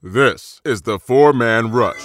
[0.00, 1.96] This is the Four Man Rush.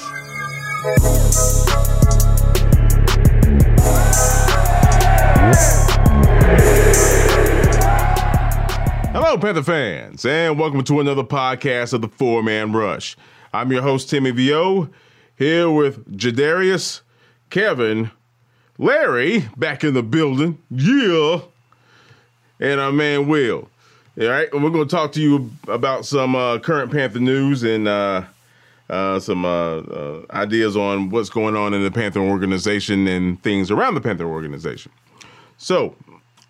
[9.11, 13.16] Hello, Panther fans, and welcome to another podcast of the Four Man Rush.
[13.53, 14.89] I'm your host, Timmy Vio,
[15.35, 17.02] here with Jadarius,
[17.52, 18.09] Kevin,
[18.80, 21.41] Larry, back in the building, yeah,
[22.59, 23.69] and our man Will.
[24.16, 27.63] All right, and we're going to talk to you about some uh, current Panther news
[27.63, 28.23] and uh,
[28.88, 33.72] uh, some uh, uh, ideas on what's going on in the Panther organization and things
[33.72, 34.92] around the Panther organization.
[35.58, 35.95] So,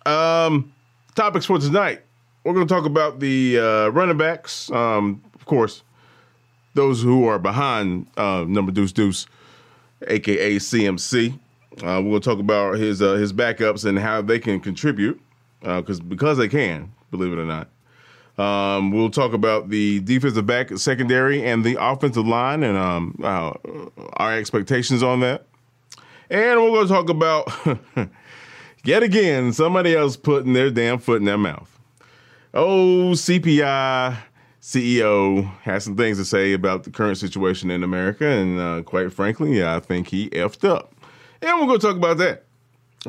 [0.04, 0.74] um,
[1.14, 2.02] topics for tonight:
[2.44, 5.82] we're going to talk about the uh, running backs, um, of course,
[6.74, 9.26] those who are behind number Deuce Deuce,
[10.06, 11.38] aka CMC.
[11.80, 15.18] we're going to talk about his his backups and how they can contribute
[15.62, 17.68] because because they can believe it or not.
[18.36, 23.52] Um, we'll talk about the defensive back secondary and the offensive line and um, uh,
[24.14, 25.46] our expectations on that.
[26.30, 27.52] And we're going to talk about,
[28.84, 31.78] yet again, somebody else putting their damn foot in their mouth.
[32.52, 34.16] Oh, CPI
[34.60, 38.26] CEO has some things to say about the current situation in America.
[38.26, 40.94] And uh, quite frankly, yeah, I think he effed up.
[41.40, 42.43] And we're going to talk about that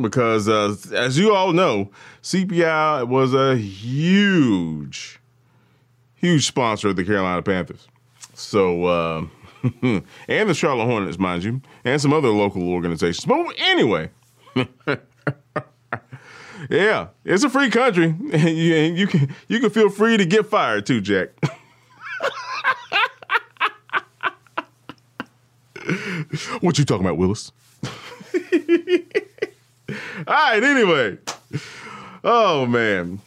[0.01, 1.89] because uh, as you all know,
[2.21, 5.19] CPI was a huge,
[6.15, 7.87] huge sponsor of the Carolina Panthers.
[8.33, 9.25] So, uh,
[10.27, 13.25] and the Charlotte Hornets, mind you, and some other local organizations.
[13.25, 14.09] But anyway,
[16.69, 18.15] yeah, it's a free country.
[18.33, 21.29] you, you can you can feel free to get fired too, Jack.
[26.61, 27.51] what you talking about, Willis?
[30.27, 30.63] All right.
[30.63, 31.19] Anyway.
[32.23, 33.19] Oh man.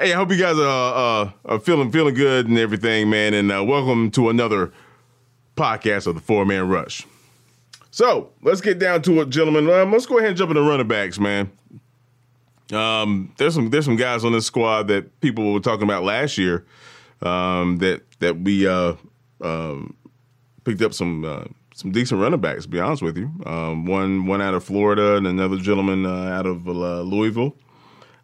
[0.00, 3.34] Hey, I hope you guys are, uh, are feeling feeling good and everything, man.
[3.34, 4.72] And uh, welcome to another
[5.56, 7.06] podcast of the Four Man Rush.
[7.92, 9.70] So let's get down to it, gentlemen.
[9.70, 11.52] Um, let's go ahead and jump into running backs, man.
[12.72, 16.36] Um, there's some there's some guys on this squad that people were talking about last
[16.36, 16.66] year
[17.22, 18.94] um, that that we uh,
[19.40, 19.94] um,
[20.64, 21.44] picked up some uh,
[21.80, 22.64] some decent running backs.
[22.64, 26.28] To be honest with you, um, one one out of Florida and another gentleman uh,
[26.30, 27.56] out of uh, Louisville.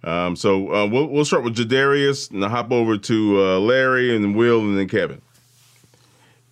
[0.05, 4.15] Um, so uh, we'll we'll start with Jadarius and I'll hop over to uh, Larry
[4.15, 5.23] and Will and then Kevin.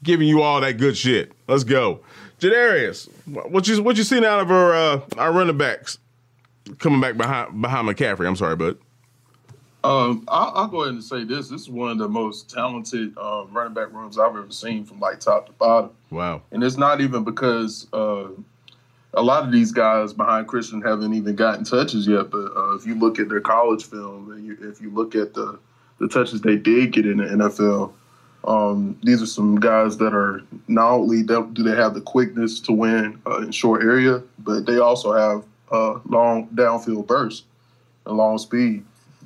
[0.02, 1.32] Giving you all that good shit.
[1.46, 2.00] Let's go,
[2.40, 3.08] Jadarius.
[3.26, 5.98] What you what you seen out of our uh, our running backs
[6.78, 8.26] coming back behind behind McCaffrey?
[8.26, 8.78] I'm sorry, bud.
[9.84, 11.50] Um, I'll, I'll, go ahead and say this.
[11.50, 14.98] This is one of the most talented uh, running back rooms I've ever seen from
[14.98, 15.90] like top to bottom.
[16.10, 16.40] Wow.
[16.52, 18.28] And it's not even because uh,
[19.12, 22.30] a lot of these guys behind Christian haven't even gotten touches yet.
[22.30, 25.34] But uh, if you look at their college film, and you, if you look at
[25.34, 25.58] the,
[26.00, 27.92] the touches they did get in the NFL,
[28.44, 32.72] um, these are some guys that are not only do they have the quickness to
[32.72, 37.44] win uh, in short area, but they also have uh, long downfield bursts
[38.06, 38.82] and long speed.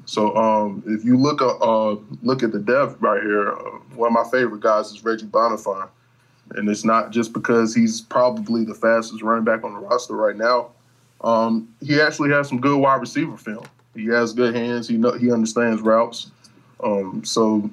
[0.09, 4.09] So um, if you look at uh, look at the depth right here, uh, one
[4.09, 5.87] of my favorite guys is Reggie Bonnafon,
[6.53, 10.35] and it's not just because he's probably the fastest running back on the roster right
[10.35, 10.71] now.
[11.21, 13.67] Um, he actually has some good wide receiver film.
[13.95, 14.89] He has good hands.
[14.89, 16.31] He know he understands routes.
[16.83, 17.69] Um, so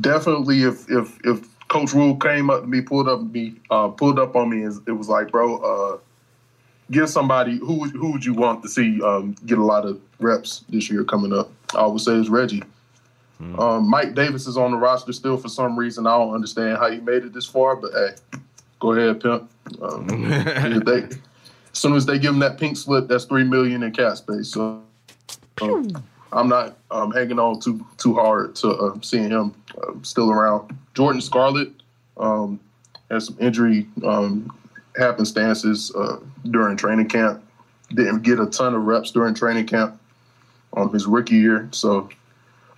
[0.00, 4.18] definitely, if if if Coach Rhule came up to me, pulled up me, uh, pulled
[4.18, 5.98] up on me, and it was like, bro, uh,
[6.90, 10.64] give somebody who who would you want to see um, get a lot of reps
[10.70, 11.50] this year coming up?
[11.74, 12.62] I would say is Reggie.
[13.40, 13.58] Mm.
[13.58, 16.06] Um, Mike Davis is on the roster still for some reason.
[16.06, 18.40] I don't understand how he made it this far, but hey,
[18.80, 19.50] go ahead, pimp.
[19.82, 20.06] Um,
[20.86, 21.18] they, as
[21.72, 24.52] soon as they give him that pink slip, that's three million in cap space.
[24.52, 24.82] So
[25.60, 30.30] um, I'm not um, hanging on too too hard to uh, seeing him uh, still
[30.30, 30.76] around.
[30.94, 31.70] Jordan Scarlett
[32.16, 32.58] um,
[33.10, 34.50] has some injury um,
[34.98, 36.18] happenstances uh,
[36.50, 37.42] during training camp.
[37.90, 40.00] Didn't get a ton of reps during training camp
[40.76, 41.68] on his rookie year.
[41.72, 42.08] So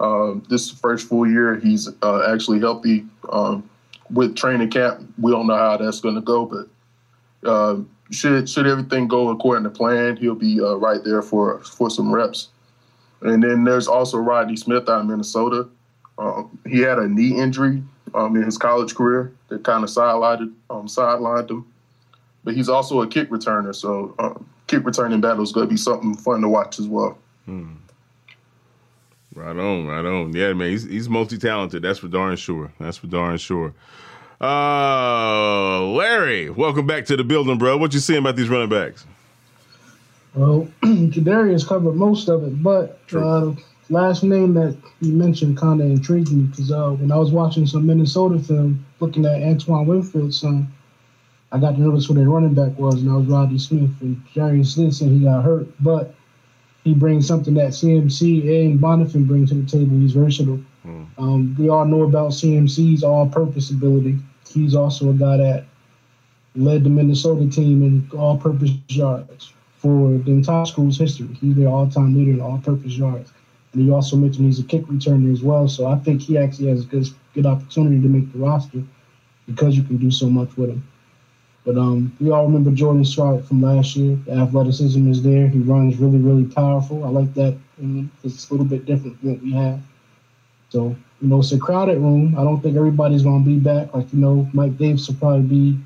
[0.01, 3.69] uh, this first full year, he's uh, actually healthy um,
[4.11, 5.07] with training camp.
[5.19, 7.81] We don't know how that's going to go, but uh,
[8.11, 12.13] should should everything go according to plan, he'll be uh, right there for for some
[12.13, 12.49] reps.
[13.21, 15.69] And then there's also Rodney Smith out of Minnesota.
[16.19, 17.83] Um, he had a knee injury
[18.15, 21.67] um, in his college career that kind of sidelined um, sidelined him.
[22.45, 24.35] But he's also a kick returner, so uh,
[24.69, 27.19] kick returning battle is going to be something fun to watch as well.
[27.45, 27.73] Hmm.
[29.39, 30.35] Right on, right on.
[30.35, 31.83] Yeah, man, he's he's multi talented.
[31.83, 32.73] That's for darn sure.
[32.81, 33.73] That's for darn sure.
[34.41, 37.77] Uh, Larry, welcome back to the building, bro.
[37.77, 39.07] What you seeing about these running backs?
[40.35, 43.53] Well, Jadarius covered most of it, but uh,
[43.91, 47.65] last name that you mentioned kind of intrigued me because uh, when I was watching
[47.65, 50.67] some Minnesota film, looking at Antoine Winfield's son,
[51.53, 53.91] I got to notice who their running back was, and that was Rodney Smith.
[54.01, 56.17] And Jarius Smith said he got hurt, but
[56.85, 59.97] he brings something that CMC and Bonnafon bring to the table.
[59.99, 60.61] He's versatile.
[60.87, 61.07] Mm.
[61.19, 64.19] Um, we all know about CMC's all-purpose ability.
[64.49, 65.65] He's also a guy that
[66.55, 71.29] led the Minnesota team in all-purpose yards for the entire school's history.
[71.41, 73.33] He's their all-time leader in all-purpose yards.
[73.73, 75.69] And he also mentioned he's a kick returner as well.
[75.69, 78.83] So I think he actually has a good good opportunity to make the roster
[79.47, 80.83] because you can do so much with him.
[81.65, 84.17] But um, we all remember Jordan Scarlett from last year.
[84.25, 85.49] The athleticism is there.
[85.49, 87.05] He runs really, really powerful.
[87.05, 87.57] I like that
[88.25, 89.81] it's a little bit different from what we have.
[90.71, 92.37] So, you know, it's a crowded room.
[92.39, 93.95] I don't think everybody's going to be back.
[93.95, 95.79] Like, you know, Mike Davis will probably be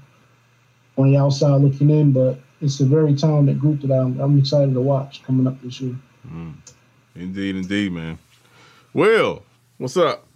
[0.97, 4.75] on the outside looking in, but it's a very talented group that I'm, I'm excited
[4.75, 5.97] to watch coming up this year.
[6.27, 6.55] Mm.
[7.15, 8.19] Indeed, indeed, man.
[8.93, 9.43] Will,
[9.79, 10.27] what's up?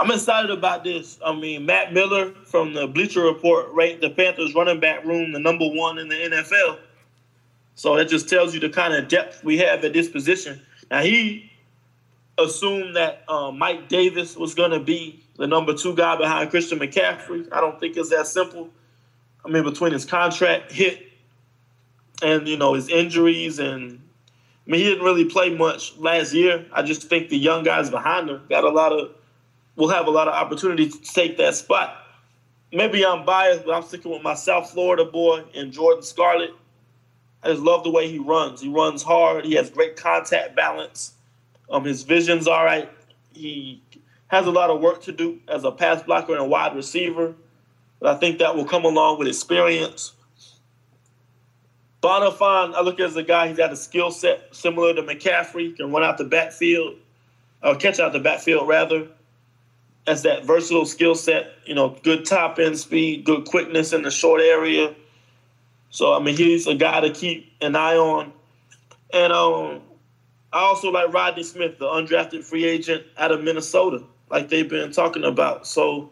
[0.00, 1.18] I'm excited about this.
[1.22, 5.38] I mean, Matt Miller from the Bleacher Report ranked the Panthers running back room the
[5.38, 6.78] number one in the NFL.
[7.74, 10.62] So that just tells you the kind of depth we have at this position.
[10.90, 11.52] Now he
[12.38, 16.78] assumed that uh, Mike Davis was going to be the number two guy behind Christian
[16.78, 17.46] McCaffrey.
[17.52, 18.70] I don't think it's that simple.
[19.44, 21.08] I mean, between his contract hit
[22.22, 24.00] and you know his injuries, and
[24.66, 26.64] I mean he didn't really play much last year.
[26.72, 29.10] I just think the young guys behind him got a lot of
[29.80, 31.96] will have a lot of opportunity to take that spot.
[32.70, 36.50] Maybe I'm biased, but I'm sticking with my South Florida boy and Jordan Scarlett.
[37.42, 38.60] I just love the way he runs.
[38.60, 39.46] He runs hard.
[39.46, 41.14] He has great contact balance.
[41.70, 42.90] Um, his vision's all right.
[43.32, 43.82] He
[44.28, 47.34] has a lot of work to do as a pass blocker and wide receiver,
[48.00, 50.12] but I think that will come along with experience.
[52.02, 55.74] Bonnafon, I look at as a guy, he's got a skill set similar to McCaffrey,
[55.74, 56.96] can run out the backfield,
[57.62, 59.08] or catch out the backfield rather
[60.10, 61.52] as that versatile skill set.
[61.64, 64.94] You know, good top end speed, good quickness in the short area.
[65.90, 68.32] So I mean, he's a guy to keep an eye on.
[69.12, 69.82] And um,
[70.52, 74.92] I also like Rodney Smith, the undrafted free agent out of Minnesota, like they've been
[74.92, 75.66] talking about.
[75.66, 76.10] So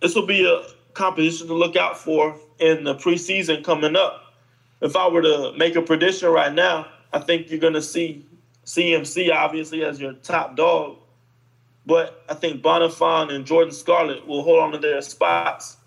[0.00, 0.62] this will be a
[0.94, 4.34] competition to look out for in the preseason coming up.
[4.80, 8.24] If I were to make a prediction right now, I think you're going to see
[8.64, 10.98] CMC obviously as your top dog.
[11.88, 15.78] But I think Bonnafon and Jordan Scarlett will hold on to their spots.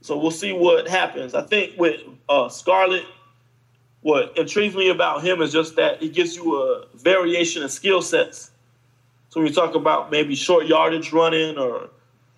[0.00, 1.34] So we'll see what happens.
[1.34, 3.04] I think with uh, Scarlett,
[4.00, 8.00] what intrigues me about him is just that he gives you a variation of skill
[8.00, 8.50] sets.
[9.28, 11.90] So when you talk about maybe short yardage running or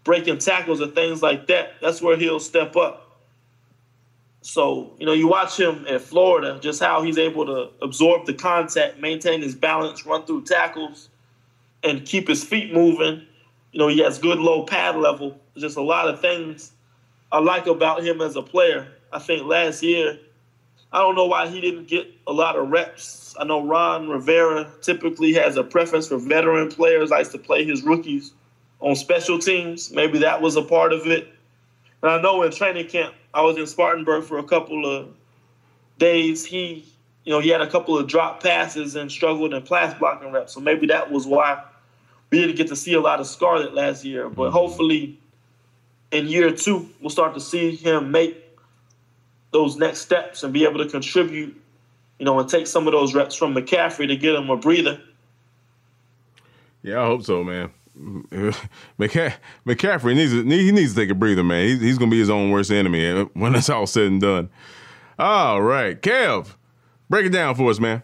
[0.03, 3.21] breaking tackles or things like that, that's where he'll step up.
[4.41, 8.35] So, you know, you watch him at Florida, just how he's able to absorb the
[8.35, 11.10] contact, maintain his balance, run through tackles
[11.83, 13.23] and keep his feet moving.
[13.73, 15.39] You know, he has good low pad level.
[15.57, 16.73] Just a lot of things
[17.33, 18.89] I like about him as a player.
[19.13, 20.19] I think last year,
[20.93, 23.37] I don't know why he didn't get a lot of reps.
[23.39, 27.83] I know Ron Rivera typically has a preference for veteran players, likes to play his
[27.83, 28.33] rookies
[28.81, 29.93] on special teams.
[29.93, 31.29] Maybe that was a part of it.
[32.03, 35.09] And I know in training camp, I was in Spartanburg for a couple of
[35.99, 36.45] days.
[36.45, 36.85] He,
[37.25, 40.55] you know, he had a couple of drop passes and struggled in pass blocking reps.
[40.55, 41.63] So maybe that was why
[42.31, 44.53] we didn't get to see a lot of Scarlett last year, but mm-hmm.
[44.53, 45.19] hopefully
[46.11, 48.37] in year two, we'll start to see him make
[49.53, 51.61] those next steps and be able to contribute,
[52.19, 55.01] you know, and take some of those reps from McCaffrey to get him a breather.
[56.83, 57.71] Yeah, I hope so, man.
[58.99, 61.67] McCaffrey needs to, he needs to take a breather, man.
[61.67, 64.49] He's, he's going to be his own worst enemy when it's all said and done.
[65.19, 66.55] All right, Kev,
[67.11, 68.03] break it down for us, man.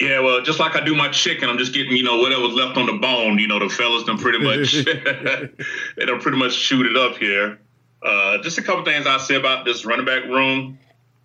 [0.00, 2.76] Yeah, well, just like I do my chicken, I'm just getting, you know, whatever's left
[2.76, 3.38] on the bone.
[3.38, 4.72] You know, the fellas done pretty much,
[5.96, 7.58] they done pretty much shoot it up here.
[8.00, 10.78] Uh, just a couple things I say about this running back room.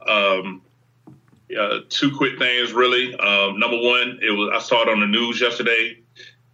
[0.08, 0.64] Um,
[1.58, 3.14] uh, two quick things, really.
[3.16, 6.00] Um, number one, it was I saw it on the news yesterday.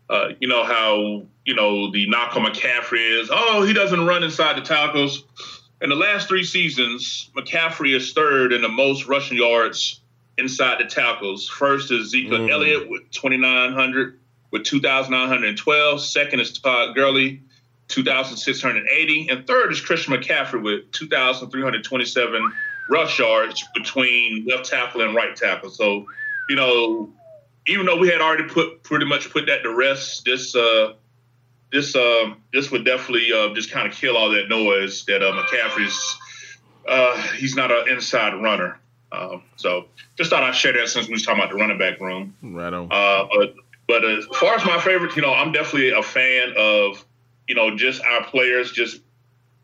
[0.09, 4.23] Uh, you know how you know the knock on McCaffrey is, oh, he doesn't run
[4.23, 5.23] inside the tackles.
[5.81, 10.01] In the last three seasons, McCaffrey is third in the most rushing yards
[10.39, 11.47] inside the tackles.
[11.47, 12.49] First is Zeke Mm.
[12.49, 14.19] Elliott with 2,900,
[14.51, 16.01] with 2,912.
[16.01, 17.41] Second is Todd Gurley,
[17.89, 19.29] 2,680.
[19.29, 22.51] And third is Christian McCaffrey with 2,327
[22.89, 25.69] rush yards between left tackle and right tackle.
[25.69, 26.05] So,
[26.49, 27.09] you know,
[27.67, 30.93] even though we had already put pretty much put that to rest, this uh,
[31.71, 35.31] this uh, this would definitely uh, just kind of kill all that noise that uh,
[35.31, 36.17] McCaffrey's
[36.87, 38.79] uh, he's not an inside runner.
[39.11, 39.85] Um, so
[40.17, 42.35] just thought I'd share that since we was talking about the running back room.
[42.41, 42.87] Right on.
[42.91, 43.55] Uh, but
[43.87, 47.03] but as far as my favorite, you know, I'm definitely a fan of
[47.47, 49.01] you know just our players, just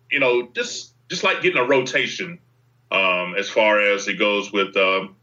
[0.09, 2.39] you know, just just like getting a rotation
[2.91, 5.15] um, as far as it goes with um,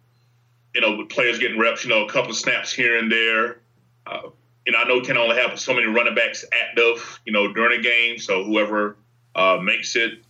[0.74, 1.84] you know with players getting reps.
[1.84, 3.60] You know, a couple of snaps here and there.
[4.06, 4.30] Uh,
[4.66, 7.52] you know, I know we can only have so many running backs active, you know,
[7.52, 8.18] during a game.
[8.18, 8.96] So whoever
[9.34, 10.24] uh, makes it,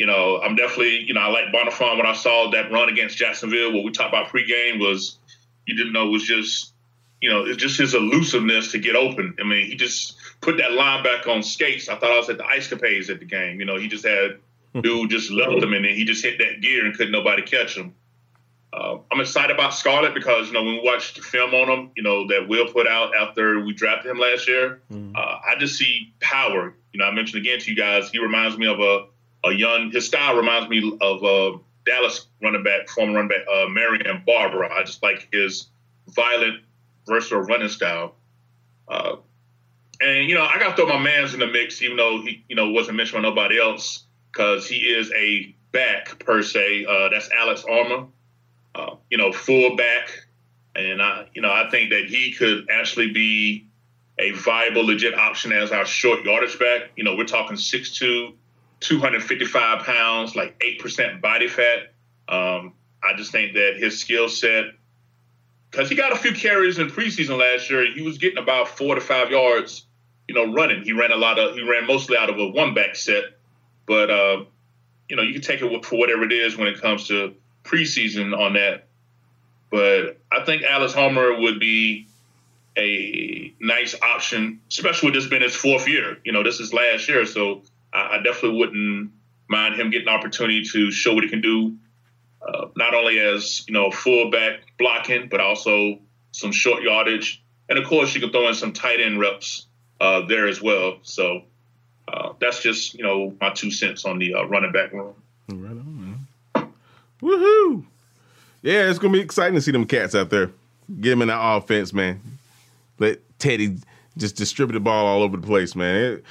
[0.00, 3.18] you know, I'm definitely, you know, I like Bonnafon when I saw that run against
[3.18, 3.70] Jacksonville.
[3.70, 5.18] What we talked about pregame was
[5.66, 6.72] you didn't know was just,
[7.20, 9.36] you know, it's just his elusiveness to get open.
[9.38, 11.90] I mean, he just put that linebacker on skates.
[11.90, 13.60] I thought I was at the Ice Capades at the game.
[13.60, 14.38] You know, he just had
[14.80, 17.76] dude just left him and then he just hit that gear and couldn't nobody catch
[17.76, 17.94] him.
[18.72, 21.90] Uh, I'm excited about Scarlett because you know when we watched the film on him,
[21.94, 24.80] you know that Will put out after we drafted him last year.
[25.14, 26.72] Uh, I just see power.
[26.94, 29.09] You know, I mentioned again to you guys, he reminds me of a
[29.44, 29.90] a young.
[29.90, 34.64] His style reminds me of a Dallas running back, former running back uh, Marion Barber.
[34.64, 35.68] I just like his
[36.08, 36.62] violent,
[37.06, 38.16] versatile running style.
[38.88, 39.16] Uh,
[40.00, 42.44] and you know, I got to throw my man's in the mix, even though he,
[42.48, 46.86] you know, wasn't mentioned by nobody else, because he is a back per se.
[46.86, 48.08] Uh, that's Alex Armah
[48.74, 50.26] uh, you know, fullback,
[50.74, 53.66] and I, you know, I think that he could actually be
[54.18, 56.90] a viable, legit option as our short yardage back.
[56.96, 58.32] You know, we're talking 6'2",
[58.80, 61.92] 255 pounds, like eight percent body fat.
[62.28, 64.64] Um, I just think that his skill set,
[65.70, 68.94] because he got a few carries in preseason last year, he was getting about four
[68.94, 69.86] to five yards,
[70.28, 70.82] you know, running.
[70.82, 73.24] He ran a lot of, he ran mostly out of a one back set,
[73.86, 74.44] but uh,
[75.08, 77.34] you know, you can take it for whatever it is when it comes to
[77.64, 78.86] preseason on that.
[79.70, 82.08] But I think Alex Armah would be
[82.76, 86.18] a nice option, especially with this being his fourth year.
[86.24, 89.10] You know, this is last year, so I, definitely wouldn't
[89.48, 91.76] mind him getting an opportunity to show what he can do,
[92.46, 95.98] uh, not only as you know fullback blocking, but also
[96.32, 99.66] some short yardage, and of course you can throw in some tight end reps
[100.00, 100.98] uh, there as well.
[101.02, 101.42] So
[102.08, 105.14] uh, that's just you know my two cents on the uh, running back room.
[105.48, 106.72] Right on, man.
[107.20, 107.84] Woohoo!
[108.62, 110.50] Yeah, it's gonna be exciting to see them cats out there.
[111.00, 112.20] Get them in that offense, man.
[112.98, 113.78] Let Teddy
[114.16, 115.96] just distribute the ball all over the place, man.
[115.96, 116.24] It-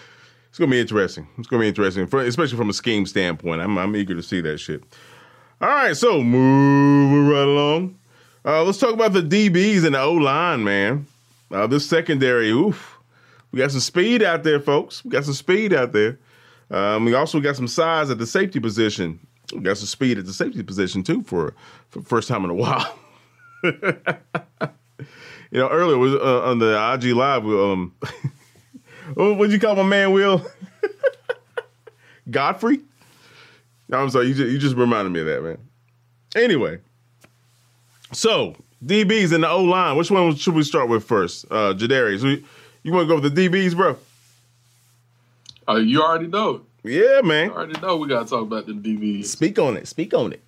[0.50, 1.28] it's gonna be interesting.
[1.38, 3.62] It's gonna be interesting, for, especially from a scheme standpoint.
[3.62, 4.84] I'm, I'm eager to see that shit.
[5.62, 7.98] All right, so moving right along.
[8.46, 11.06] Uh, let's talk about the DBs and the O line, man.
[11.52, 12.98] Uh, this secondary, oof.
[13.52, 15.04] We got some speed out there, folks.
[15.04, 16.20] We got some speed out there.
[16.72, 19.20] Um, we also got some size at the safety position.
[19.54, 21.56] We got some speed at the safety position too for
[21.90, 23.00] for first time in a while.
[23.64, 23.72] you
[25.52, 27.46] know, earlier was uh, on the IG live.
[27.46, 27.94] Um,
[29.14, 30.46] what would you call my man, Will?
[32.30, 32.80] Godfrey.
[33.92, 34.28] I'm sorry.
[34.28, 35.58] You just, you just reminded me of that, man.
[36.36, 36.80] Anyway,
[38.12, 39.98] so DBs and the O line.
[39.98, 41.46] Which one should we start with first?
[41.50, 42.44] Uh, Jadarius, you,
[42.84, 43.98] you want to go with the DBs, bro?
[45.68, 46.62] Uh, you already know.
[46.84, 47.50] Yeah, man.
[47.50, 49.26] You already know we got to talk about the DBs.
[49.26, 49.88] Speak on it.
[49.88, 50.42] Speak on it.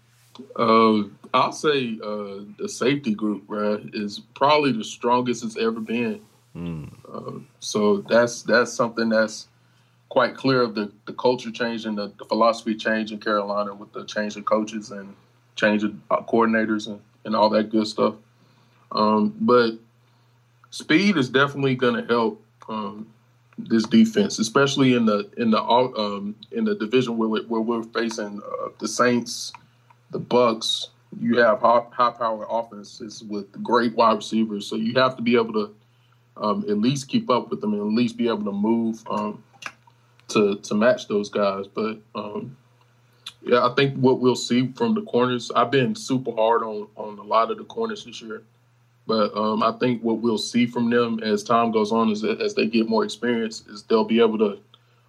[0.56, 1.04] Uh,
[1.34, 6.22] I'll say uh, the safety group, right, is probably the strongest it's ever been.
[6.56, 9.48] Uh, so that's that's something that's
[10.10, 13.94] quite clear of the, the culture change and the, the philosophy change in Carolina with
[13.94, 15.16] the change of coaches and
[15.56, 18.16] change of uh, coordinators and, and all that good stuff.
[18.92, 19.76] Um, but
[20.70, 23.08] speed is definitely going to help um,
[23.58, 27.84] this defense, especially in the in the um, in the division where, we- where we're
[27.84, 29.54] facing uh, the Saints,
[30.12, 30.90] the Bucks.
[31.20, 35.36] You have high, high power offenses with great wide receivers, so you have to be
[35.36, 35.76] able to
[36.38, 39.44] um, at least keep up with them and at least be able to move um,
[40.30, 41.68] to to match those guys.
[41.68, 42.56] But um,
[43.44, 45.52] yeah, I think what we'll see from the corners.
[45.56, 48.44] I've been super hard on on a lot of the corners this year,
[49.08, 52.42] but um, I think what we'll see from them as time goes on is that
[52.42, 54.60] as they get more experience, is they'll be able to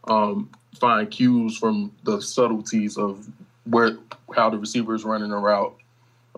[0.05, 3.26] um, find cues from the subtleties of
[3.64, 3.97] where
[4.35, 5.76] how the receiver is running a route.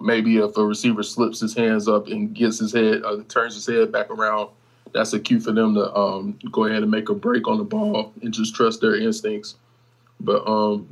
[0.01, 3.67] Maybe if a receiver slips his hands up and gets his head, uh, turns his
[3.67, 4.51] head back around,
[4.95, 7.65] that's a cue for them to um, go ahead and make a break on the
[7.65, 9.57] ball and just trust their instincts.
[10.21, 10.89] But um,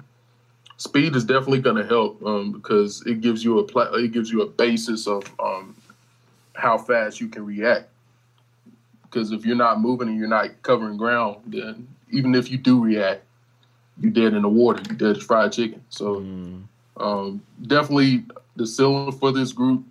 [0.76, 4.30] speed is definitely going to help um, because it gives you a pla- it gives
[4.30, 5.76] you a basis of um,
[6.54, 7.88] how fast you can react.
[9.04, 12.82] Because if you're not moving and you're not covering ground, then even if you do
[12.82, 13.22] react,
[14.00, 14.82] you're dead in the water.
[14.88, 15.84] You're dead as fried chicken.
[15.90, 16.62] So mm.
[16.96, 18.24] um, definitely
[18.56, 19.84] the ceiling for this group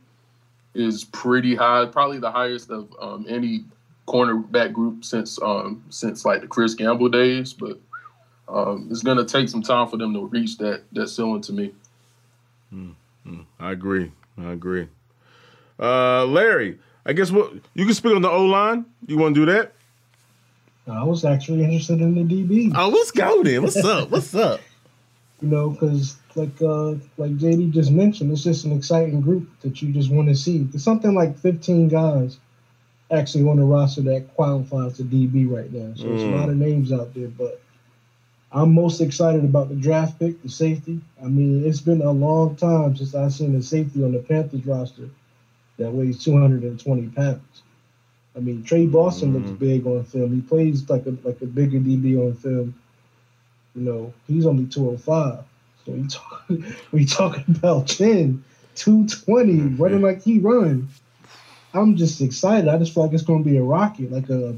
[0.73, 3.63] is pretty high, probably the highest of um, any
[4.11, 7.53] cornerback group since um, since like the Chris Gamble days.
[7.53, 7.79] But
[8.47, 11.73] um, it's gonna take some time for them to reach that that ceiling to me.
[12.73, 13.41] Mm-hmm.
[13.59, 14.11] I agree.
[14.37, 14.87] I agree.
[15.79, 18.85] Uh, Larry, I guess what you can speak on the O line.
[19.07, 19.73] You want to do that?
[20.87, 22.73] I was actually interested in the DB.
[22.75, 23.63] Oh, let's go then.
[23.63, 24.09] What's up?
[24.09, 24.59] What's up?
[25.41, 29.81] You know, because like uh, like JD just mentioned, it's just an exciting group that
[29.81, 30.59] you just want to see.
[30.59, 32.37] There's something like 15 guys
[33.11, 35.93] actually on the roster that qualifies to DB right now.
[35.95, 36.09] So mm.
[36.09, 37.61] there's a lot of names out there, but
[38.51, 40.99] I'm most excited about the draft pick, the safety.
[41.21, 44.65] I mean, it's been a long time since I've seen a safety on the Panthers
[44.65, 45.09] roster
[45.77, 47.63] that weighs 220 pounds.
[48.35, 49.45] I mean, Tre Boston mm.
[49.45, 50.33] looks big on film.
[50.33, 52.73] He plays like a like a bigger DB on film.
[53.75, 55.43] You know, he's only 205.
[55.85, 56.49] So we talk
[56.91, 58.43] we talking about 10,
[58.75, 59.81] 220, mm-hmm.
[59.81, 60.89] running like he run.
[61.73, 62.67] I'm just excited.
[62.67, 64.55] I just feel like it's gonna be a rocket, like a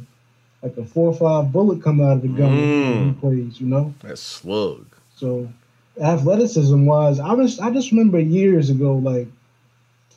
[0.62, 3.20] like a four or five bullet come out of the gun mm.
[3.20, 3.94] plays, you know?
[4.02, 4.86] That slug.
[5.16, 5.52] So
[6.02, 9.28] athleticism wise, I was I just remember years ago, like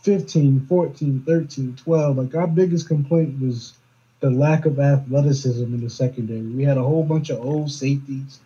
[0.03, 3.75] 15, 14, 13, 12, like our biggest complaint was
[4.21, 6.41] the lack of athleticism in the secondary.
[6.41, 8.41] We had a whole bunch of old safeties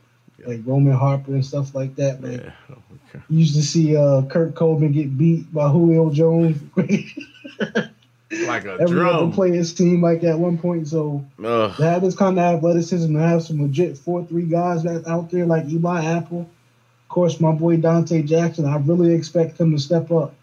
[0.46, 2.22] like Roman Harper and stuff like that.
[2.22, 2.52] Like, yeah.
[2.70, 3.24] okay.
[3.28, 6.60] You used to see uh, Kurt Coleman get beat by Julio Jones.
[8.30, 9.16] like a Every drum.
[9.16, 10.88] other player's team like at one point.
[10.88, 11.76] So Ugh.
[11.76, 15.30] to have this kind of athleticism, to have some legit four three guys that out
[15.30, 18.66] there like Eli Apple, of course my boy Donte Jackson.
[18.66, 20.34] I really expect him to step up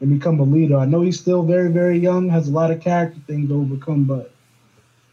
[0.00, 0.76] and become a leader.
[0.76, 4.04] I know he's still very very young, has a lot of character things to overcome,
[4.04, 4.32] but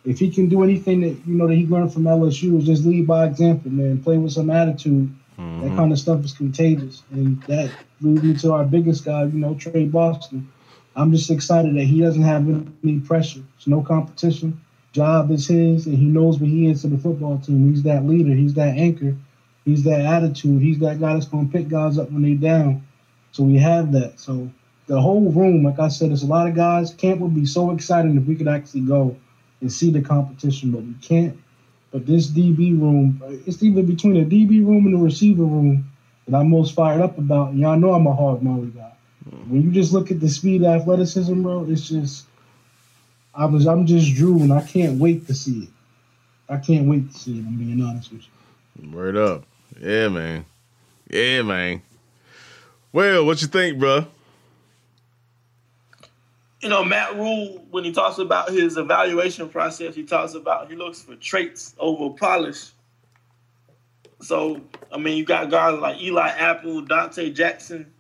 [0.05, 2.85] if he can do anything that you know that he learned from LSU is just
[2.85, 4.01] lead by example, man.
[4.01, 5.13] Play with some attitude.
[5.37, 5.69] Mm-hmm.
[5.69, 9.39] That kind of stuff is contagious, and that leads me to our biggest guy, you
[9.39, 10.51] know, Tre Boston.
[10.99, 12.47] I'm just excited that he doesn't have
[12.83, 13.41] any pressure.
[13.57, 14.59] There's no competition.
[14.93, 17.69] Job is his, and he knows what he is to the football team.
[17.71, 18.33] He's that leader.
[18.35, 19.15] He's that anchor.
[19.65, 20.61] He's that attitude.
[20.61, 22.83] He's that guy that's going to pick guys up when they're down.
[23.31, 24.19] So we have that.
[24.19, 24.51] So
[24.87, 26.91] the whole room, like I said, there's a lot of guys.
[26.91, 29.15] Camp would be so exciting if we could actually go
[29.61, 31.37] and see the competition, but we can't.
[31.91, 35.83] But this DB room, it's even between the DB room and the receiver room
[36.27, 37.51] that I'm most fired up about.
[37.51, 38.93] And y'all know I'm a hard Molly guy.
[39.47, 42.25] When you just look at the speed, athleticism, bro, it's just
[43.33, 45.69] I was I'm just Drew, and I can't wait to see it.
[46.47, 47.45] I can't wait to see it.
[47.45, 48.91] I'm being honest with you.
[48.91, 49.43] Word up,
[49.79, 50.45] yeah, man,
[51.09, 51.81] yeah, man.
[52.91, 54.07] Well, what you think, bro?
[56.61, 60.75] you know, Matt Rhule, when he talks about his evaluation process, he talks about he
[60.75, 62.71] looks for traits over polish.
[64.21, 67.91] So, I mean, you got guys like Eli Apple, Donte Jackson,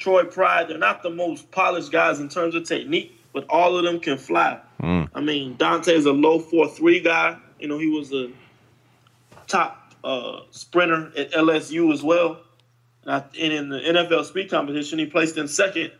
[0.00, 0.66] Troy Pride.
[0.68, 4.18] They're not the most polished guys in terms of technique, but all of them can
[4.18, 4.58] fly.
[4.82, 5.08] Mm.
[5.14, 7.38] I mean, Donte is a low 4 3 guy.
[7.60, 8.32] You know, he was a
[9.46, 12.40] top uh, sprinter at LSU as well.
[13.06, 15.92] And in the NFL speed competition, he placed in second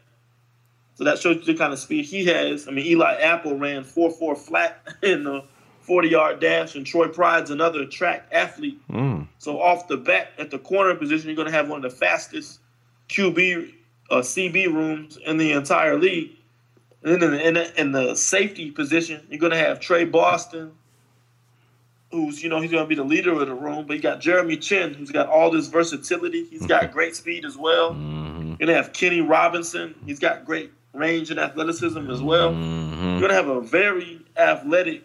[1.00, 2.68] so that shows you the kind of speed he has.
[2.68, 5.44] I mean, Eli Apple ran 4 4 flat in the
[5.80, 8.78] 40 yard dash, and Troy Pride's another track athlete.
[8.90, 9.26] Mm.
[9.38, 11.96] So, off the bat, at the corner position, you're going to have one of the
[11.96, 12.60] fastest
[13.08, 13.72] QB,
[14.11, 16.33] uh, CB rooms in the entire league.
[17.03, 20.05] And then in the, in the, in the safety position, you're going to have Tre
[20.05, 20.73] Boston,
[22.11, 23.87] who's, you know, he's going to be the leader of the room.
[23.87, 26.44] But you got Jeremy Chinn, who's got all this versatility.
[26.44, 27.92] He's got great speed as well.
[27.92, 28.49] Mm-hmm.
[28.49, 29.94] You're going to have Kenny Robinson.
[30.05, 32.53] He's got great range and athleticism as well.
[32.53, 33.11] Mm-hmm.
[33.11, 35.05] You're gonna have a very athletic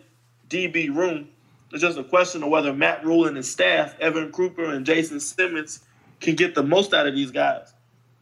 [0.50, 1.30] DB room.
[1.72, 5.20] It's just a question of whether Matt Rhule and his staff, Evan Cooper and Jason
[5.20, 5.82] Simmons,
[6.22, 7.74] can get the most out of these guys.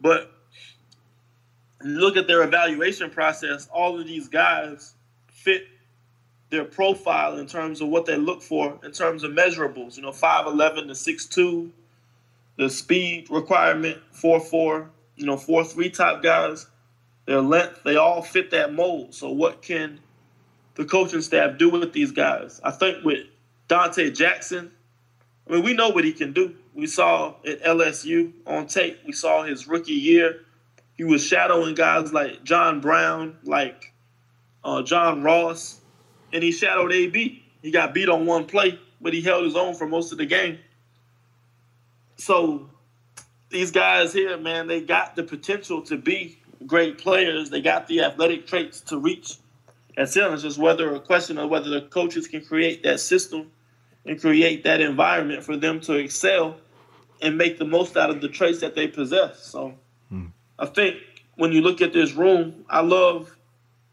[0.01, 0.31] But
[1.83, 4.93] look at their evaluation process, all of these guys
[5.27, 5.67] fit
[6.49, 9.95] their profile in terms of what they look for in terms of measurables.
[9.95, 11.69] You know, 5'11 to 6'2,
[12.57, 16.67] the speed requirement, 4'4, you know, 4'3 type guys
[17.25, 19.13] their length, they all fit that mold.
[19.13, 19.99] So what can
[20.75, 22.59] the coaching staff do with these guys?
[22.63, 23.27] I think with
[23.69, 24.71] Donte Jackson,
[25.47, 26.55] I mean, we know what he can do.
[26.73, 28.99] We saw at LSU on tape.
[29.05, 30.41] We saw his rookie year.
[30.97, 33.93] He was shadowing guys like John Brown, like
[34.63, 35.81] uh, John Ross,
[36.31, 37.43] and he shadowed AB.
[37.61, 40.25] He got beat on one play, but he held his own for most of the
[40.25, 40.59] game.
[42.17, 42.69] So
[43.49, 47.49] these guys here, man, they got the potential to be great players.
[47.49, 49.37] They got the athletic traits to reach
[49.95, 53.51] and still, it's just whether a question of whether the coaches can create that system
[54.05, 56.57] and create that environment for them to excel
[57.21, 59.39] and make the most out of the traits that they possess.
[59.45, 59.75] So.
[60.63, 60.95] I think
[61.35, 63.35] when you look at this room, I love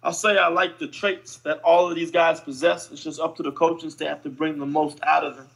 [0.05, 2.91] I'll say I like the traits that all of these guys possess.
[2.93, 5.49] It's just up to the coaching staff to bring the most out of them.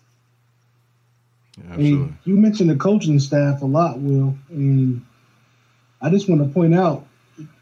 [1.70, 1.92] absolutely.
[1.92, 5.06] And you mentioned the coaching staff a lot, Will, and
[6.02, 7.06] I just want to point out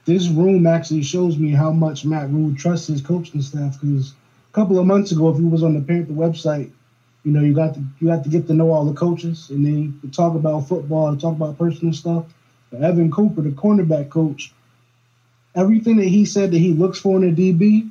[0.07, 3.79] this room actually shows me how much Matt Rhule trusts his coaching staff.
[3.81, 4.15] Because
[4.51, 6.71] a couple of months ago, if you was on the Panther website,
[7.23, 9.65] you know you got to you got to get to know all the coaches, and
[9.65, 12.25] then talk about football, talk about personal stuff.
[12.81, 14.53] Evan Cooper, the cornerback coach,
[15.55, 17.91] everything that he said that he looks for in a DB,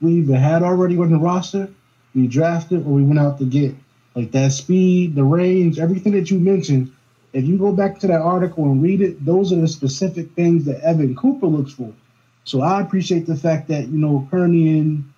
[0.00, 1.68] we either had already on the roster,
[2.14, 3.74] we drafted, or we went out to get.
[4.14, 6.92] Like that speed, the range, everything that you mentioned
[7.32, 10.64] if you go back to that article and read it, those are the specific things
[10.66, 11.92] that Evan Cooper looks for.
[12.44, 15.12] So I appreciate the fact that, you know, Hurney and,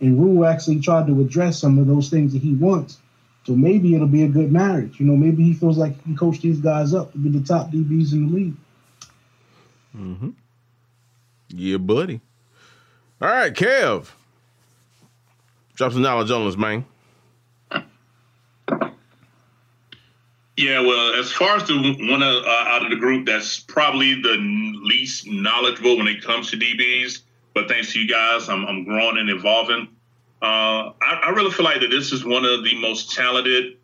[0.00, 2.98] and Rhule actually tried to address some of those things that he wants.
[3.46, 5.00] So maybe it'll be a good marriage.
[5.00, 7.44] You know, maybe he feels like he can coach these guys up to be the
[7.44, 8.54] top DBs in the league.
[9.96, 10.30] Mm-hmm.
[11.48, 12.20] Yeah, buddy.
[13.20, 14.10] All right, Kev.
[15.74, 16.84] Drop some knowledge on us, man.
[20.56, 24.36] Yeah, well, as far as the one uh, out of the group that's probably the
[24.82, 27.22] least knowledgeable when it comes to DBs,
[27.54, 29.88] but thanks to you guys, I'm, I'm growing and evolving.
[30.42, 33.76] Uh, I, I, really feel like that this is one of the most talented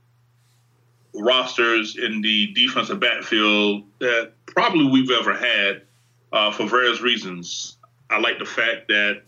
[1.14, 5.82] rosters in the defensive backfield that probably we've ever had
[6.32, 7.76] uh, for various reasons.
[8.08, 9.22] I like the fact that,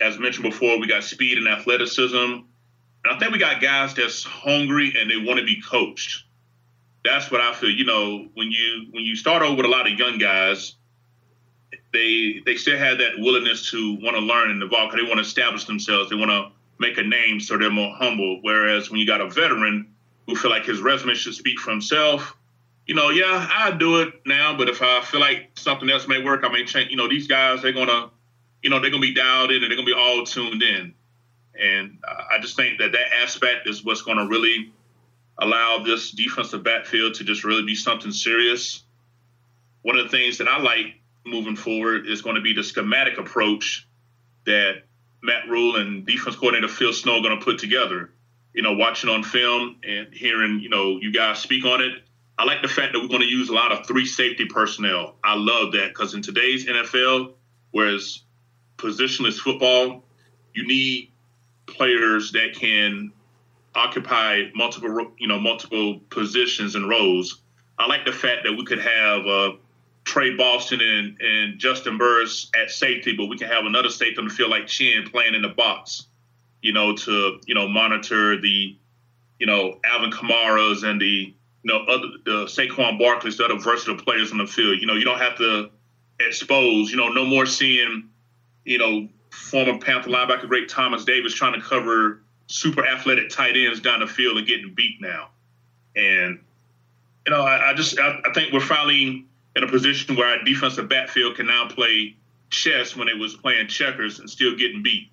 [0.00, 2.14] as mentioned before, we got speed and athleticism.
[2.14, 2.44] And
[3.10, 6.26] I think we got guys that's hungry and they want to be coached
[7.06, 7.70] that's what I feel.
[7.70, 10.74] You know, when you when you start over with a lot of young guys,
[11.96, 15.18] they they still have that willingness to want to learn and evolve because they want
[15.18, 16.10] to establish themselves.
[16.10, 18.40] They want to make a name, so they're more humble.
[18.42, 19.94] Whereas when you got a veteran
[20.26, 22.36] who feel like his resume should speak for himself,
[22.86, 26.22] you know, yeah, I do it now, but if I feel like something else may
[26.22, 26.90] work, I may change.
[26.90, 28.10] You know, these guys they're gonna,
[28.62, 30.94] you know, they're gonna be dialed in and they're gonna be all tuned in.
[31.58, 34.72] And I just think that that aspect is what's going to really
[35.38, 38.82] allow this defensive backfield to just really be something serious.
[39.82, 43.18] One of the things that I like moving forward is going to be the schematic
[43.18, 43.86] approach
[44.44, 44.82] that
[45.22, 48.10] Matt Rhule and defense coordinator Phil Snow are going to put together.
[48.52, 51.92] You know, watching on film and hearing, you know, you guys speak on it.
[52.38, 55.16] I like the fact that we're going to use a lot of three safety personnel.
[55.24, 57.32] I love that because in today's NFL,
[57.70, 58.22] whereas
[58.78, 60.04] positionless football,
[60.54, 61.12] you need
[61.66, 63.12] players that can
[63.74, 67.42] occupy multiple, you know, multiple positions and roles.
[67.78, 69.52] I like the fact that we could have uh,
[70.06, 74.28] Tre Boston and, and Juston Burris at safety, but we can have another safety on
[74.28, 76.06] the field like Chinn playing in the box,
[76.62, 78.76] you know, to you know monitor the,
[79.40, 83.96] you know, Alvin Kamara's and the you know other the Saquon Barkley's, the other versatile
[83.96, 84.80] players on the field.
[84.80, 85.70] You know, you don't have to
[86.20, 86.90] expose.
[86.90, 88.08] You know, no more seeing,
[88.64, 93.80] you know, former Panther linebacker great Thomas Davis trying to cover super athletic tight ends
[93.80, 95.30] down the field and getting beat now.
[95.96, 96.38] And
[97.26, 100.44] you know, I, I just I, I, think we're finally in a position where our
[100.44, 102.14] defensive backfield can now play
[102.50, 105.10] chess when it was playing checkers and still getting beat.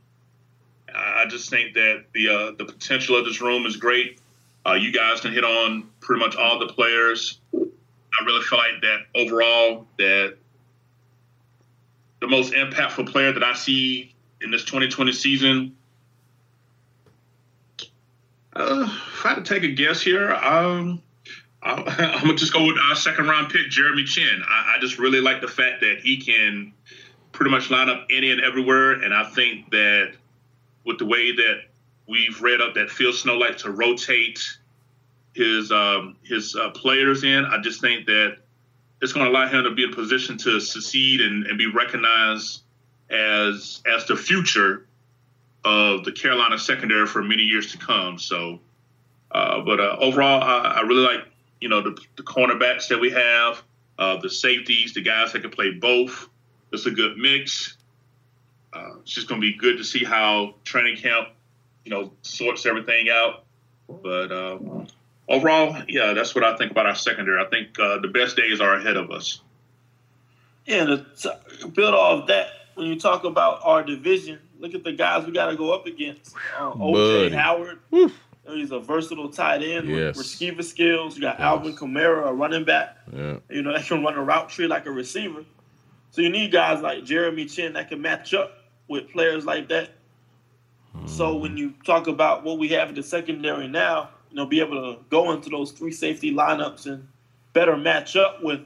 [0.93, 4.19] I just think that the uh, the potential of this room is great.
[4.65, 7.39] Uh, you guys can hit on pretty much all the players.
[7.56, 10.38] I really feel like that overall that
[12.19, 15.75] the most impactful player that I see in this 2020 season
[18.56, 21.01] uh, if I had to take a guess here, um,
[21.63, 24.41] i am gonna just go with our second round pick, Jeremy Chinn.
[24.47, 26.73] I, I, just really like the fact that he can
[27.32, 30.13] pretty much line up any and everywhere, and I think that
[30.86, 31.62] with the way that
[32.08, 34.39] we've read up that Phil Snow likes to rotate
[35.34, 38.38] his um, his uh, players in, I just think that
[39.02, 41.67] it's going to allow him to be in a position to succeed and, and be
[41.67, 42.62] recognized
[43.10, 44.88] as as the future
[45.65, 48.19] of the Carolina secondary for many years to come.
[48.19, 48.60] So,
[49.32, 51.26] uh, but uh, overall, I, I, really like
[51.63, 53.63] you know the, the cornerbacks that we have,
[53.97, 56.28] uh, the safeties, the guys that can play both.
[56.73, 57.78] It's a good mix.
[58.73, 61.30] Uh, it's just going to be good to see how training camp,
[61.86, 63.45] you know, sorts everything out.
[63.88, 64.60] But uh,
[65.30, 67.41] overall, yeah, that's what I think about our secondary.
[67.41, 69.39] I think uh, the best days are ahead of us.
[70.65, 75.26] Yeah, to build off that, when you talk about our division, look at the guys
[75.26, 76.36] we got to go up against.
[76.58, 77.80] Uh, OJ Howard.
[77.93, 78.19] Oof.
[78.45, 80.15] He's a versatile tight end Yes.
[80.15, 81.15] with receiver skills.
[81.15, 81.45] You got Yes.
[81.45, 82.97] Alvin Kamara, a running back.
[83.12, 83.38] Yeah.
[83.49, 85.45] You know, that can run a route tree like a receiver.
[86.12, 88.51] So you need guys like Jeremy Chinn that can match up
[88.88, 89.91] with players like that.
[91.06, 91.41] So hmm.
[91.41, 94.95] when you talk about what we have in the secondary now, you know, be able
[94.95, 97.08] to go into those three safety lineups and
[97.53, 98.62] better match up with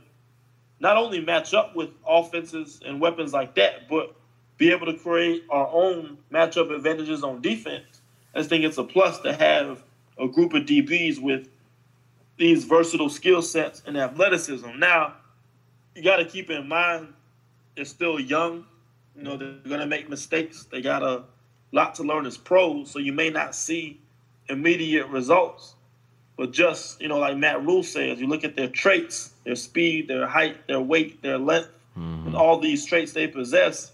[0.79, 4.15] not only match up with offenses and weapons like that, but
[4.57, 7.96] be able to create our own matchup advantages on defense.
[8.33, 9.83] I just think it's a plus to have
[10.19, 11.49] a group of DBs with
[12.37, 14.77] these versatile skill sets and athleticism.
[14.77, 15.15] Now,
[15.95, 17.13] you got to keep in mind
[17.75, 18.65] they're still young.
[19.15, 20.65] You know, they're going to make mistakes.
[20.71, 21.23] They got a
[21.71, 24.01] lot to learn as pros, so you may not see
[24.49, 25.75] immediate results.
[26.37, 30.07] But just, you know, like Matt Rhule says, you look at their traits, their speed,
[30.07, 32.27] their height, their weight, their length, mm-hmm.
[32.27, 33.91] and all these traits they possess,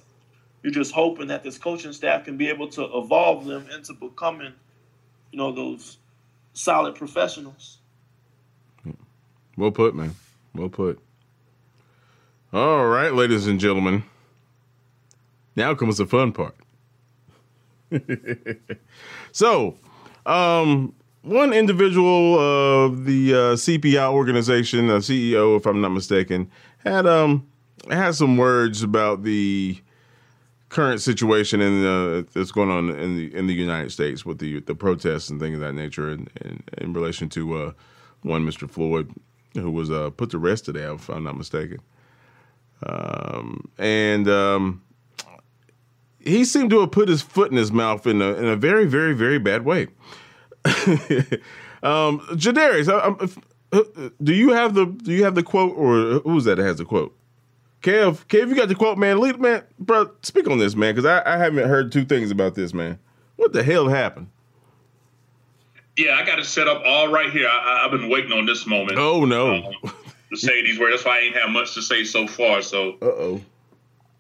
[0.63, 4.53] you're just hoping that this coaching staff can be able to evolve them into becoming,
[5.31, 5.97] you know, those
[6.53, 7.79] solid professionals.
[9.57, 10.15] Well put, man.
[10.55, 10.99] Well put.
[12.53, 14.03] All right, ladies and gentlemen.
[15.55, 16.55] Now comes the fun part.
[19.31, 19.75] so,
[20.25, 26.49] um, one individual of the uh, CPI organization, a CEO, if I'm not mistaken,
[26.79, 27.47] had um
[27.89, 29.79] had some words about the
[30.73, 34.59] current situation in uh, that's going on in the in the United States with the
[34.61, 36.27] the protests and things of that nature, in,
[36.79, 37.71] in, relation to uh,
[38.23, 38.69] one Mr.
[38.69, 39.11] Floyd,
[39.53, 41.79] who was uh, put to rest today, if I'm not mistaken.
[42.85, 44.81] Um, and um,
[46.19, 48.85] he seemed to have put his foot in his mouth in a in a very
[48.85, 49.87] very very bad way.
[51.83, 56.55] um, Jadarius, uh, do you have the do you have the quote or who's that
[56.55, 57.15] that has the quote?
[57.83, 59.19] Kev, Kev, you got the quote, man.
[59.19, 62.55] Lead, man, bro, speak on this, man, because I, I haven't heard two things about
[62.55, 62.97] this, man.
[63.35, 64.29] What the hell happened?
[65.97, 67.47] Yeah, I got it set up all right here.
[67.47, 69.55] I, I've been waiting on this moment Oh no.
[69.83, 69.91] um,
[70.31, 70.93] to say these words.
[70.95, 72.61] That's why I ain't have much to say so far.
[72.61, 73.41] So Uh oh.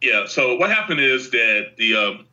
[0.01, 0.25] Yeah.
[0.27, 2.25] So what happened is that the um,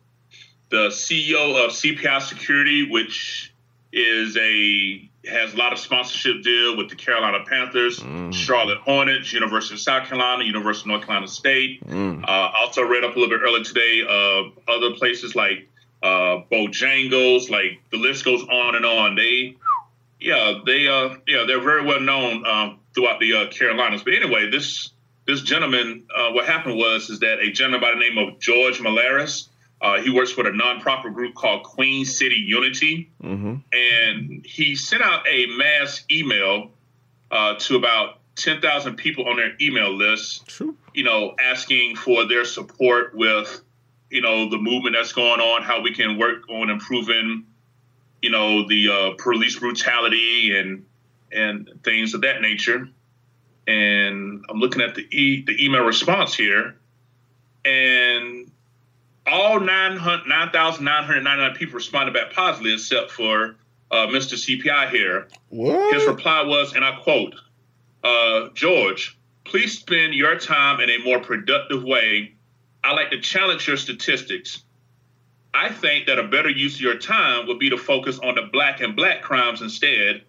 [0.69, 3.51] the CEO of CPI Security, which
[3.93, 8.03] is a has a lot of sponsorship deal with the Carolina Panthers,
[8.35, 11.85] Charlotte Hornets, University of South Carolina, University of North Carolina State.
[11.87, 12.23] Mm.
[12.23, 15.69] Uh, also read up a little bit earlier today of other places like
[16.01, 19.15] uh, Bojangles, like the list goes on and on.
[19.15, 19.55] They,
[20.19, 24.03] yeah, they, uh, yeah, they're very well known um, throughout the uh, Carolinas.
[24.03, 24.89] But anyway, this
[25.27, 28.79] this gentleman, uh, what happened was is that a gentleman by the name of George
[28.79, 29.47] Malaris,
[29.81, 33.55] uh, he works with a nonprofit group called Queen City Unity, Mm-hmm.
[33.73, 36.71] and he sent out a mass email
[37.31, 40.75] uh, to about ten thousand people on their email list True.
[40.93, 43.61] you know, asking for their support with,
[44.09, 47.45] you know, the movement that's going on, how we can work on improving,
[48.21, 50.85] you know, the uh, police brutality and
[51.31, 52.89] and things of that nature.
[53.67, 56.75] And I'm looking at the e- the email response here,
[57.63, 58.51] and
[59.31, 63.55] all 900 9,999 people responded back positively, except for
[63.89, 64.35] uh, Mr.
[64.35, 65.27] CPI here.
[65.49, 65.93] What?
[65.93, 67.35] His reply was, and I quote,
[68.03, 72.35] uh, George, please spend your time in a more productive way.
[72.83, 74.63] I like to challenge your statistics.
[75.53, 78.49] I think that a better use of your time would be to focus on the
[78.51, 80.23] black and black crimes instead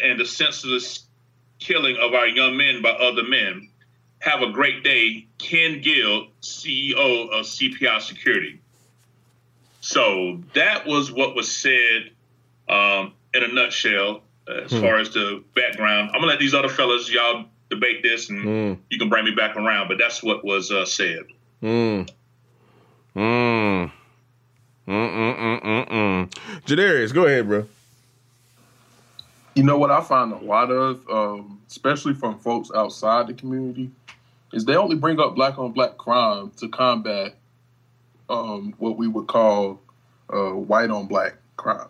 [0.00, 1.06] and the senseless
[1.60, 3.70] killing of our young men by other men.
[4.24, 5.26] Have a great day.
[5.36, 8.58] Ken Gill, CEO of CPI Security.
[9.82, 12.10] So that was what was said
[12.66, 16.08] um, in a nutshell uh, as far as the background.
[16.14, 18.78] I'm gonna let these other fellas y'all debate this, and Mm.
[18.88, 19.88] you can bring me back around.
[19.88, 21.24] But that's what was uh, said.
[21.62, 22.08] Mm.
[23.14, 23.92] Mm.
[24.88, 26.30] Mm mm mm mm mm.
[26.64, 27.66] Jadarius, go ahead, bro.
[29.54, 33.90] You know what I find a lot of, um, especially from folks outside the community,
[34.54, 37.34] is they only bring up black on black crime to combat
[38.30, 39.80] um, what we would call
[40.32, 41.88] uh, white on black crime.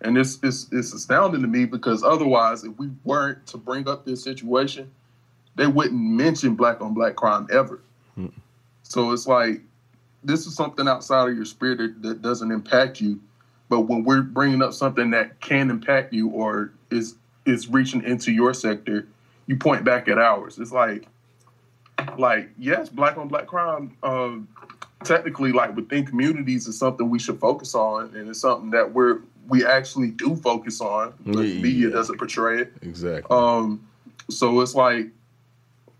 [0.00, 4.04] And it's, it's it's astounding to me because otherwise, if we weren't to bring up
[4.04, 4.90] this situation,
[5.54, 7.82] they wouldn't mention black on black crime ever.
[8.82, 9.60] So it's like
[10.24, 13.20] this is something outside of your spirit that, that doesn't impact you.
[13.68, 17.14] But when we're bringing up something that can impact you or is
[17.46, 19.06] is reaching into your sector,
[19.46, 20.58] you point back at ours.
[20.58, 21.06] It's like,
[22.18, 23.96] like yes, black on black crime.
[24.02, 24.48] Um,
[25.04, 29.20] technically, like within communities, is something we should focus on, and it's something that we're
[29.48, 31.14] we actually do focus on.
[31.26, 31.94] But the media Yeah.
[31.94, 32.72] doesn't portray it.
[32.82, 33.26] Exactly.
[33.36, 33.86] Um,
[34.30, 35.08] so it's like,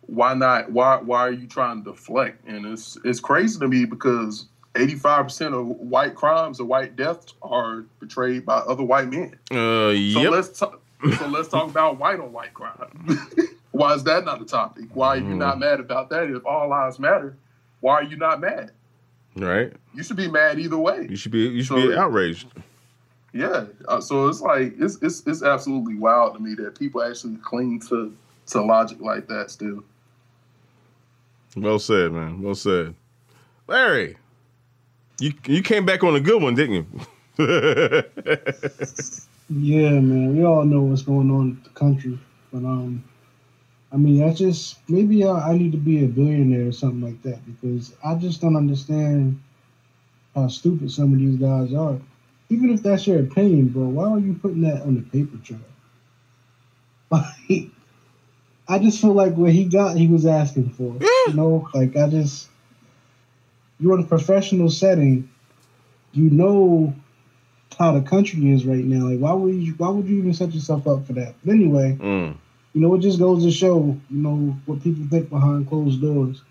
[0.03, 0.71] why not?
[0.71, 2.47] Why why are you trying to deflect?
[2.47, 7.85] And it's it's crazy to me because 85% of white crimes or white deaths are
[7.99, 9.35] portrayed by other white men.
[9.51, 10.81] Uh, So let's talk.
[11.19, 13.19] So let's talk about white on white crime.
[13.73, 14.85] why is that not a topic?
[14.95, 15.39] Why are you Mm.
[15.39, 16.31] not mad about that?
[16.31, 17.37] If all lives matter,
[17.81, 18.71] why are you not mad?
[19.37, 19.73] right.
[19.95, 21.07] You should be mad either way.
[21.11, 21.41] You should be.
[21.49, 22.47] You should So- be outraged.
[23.35, 23.65] Yeah.
[23.89, 27.81] Uh, so it's like it's, it's it's absolutely wild to me that people actually cling
[27.89, 28.15] to
[28.49, 29.83] to logic like that still.
[31.57, 32.43] Well said, man.
[32.43, 32.95] Well said.
[33.69, 34.17] Larry,
[35.19, 36.87] you you came back on a good one, didn't you?
[39.49, 40.37] Yeah, man.
[40.37, 42.19] We all know what's going on in the country,
[42.53, 43.05] but um,
[43.93, 47.21] I mean, I just maybe I, I need to be a billionaire or something like
[47.23, 49.41] that because I just don't understand
[50.35, 51.99] how stupid some of these guys are.
[52.49, 55.61] Even if that's your opinion, bro, why are you putting that on the paper trail?
[57.11, 57.69] Like,
[58.67, 60.97] I just feel like what he got, he was asking for.
[61.27, 62.49] You know, like I just,
[63.79, 65.29] you're in a professional setting,
[66.13, 66.95] you know
[67.79, 69.09] how the country is right now.
[69.09, 69.75] Like, why would you?
[69.75, 71.35] Why would you even set yourself up for that?
[71.45, 72.37] But anyway, Mm.
[72.73, 76.43] You know, it just goes to show, you know, what people think behind closed doors.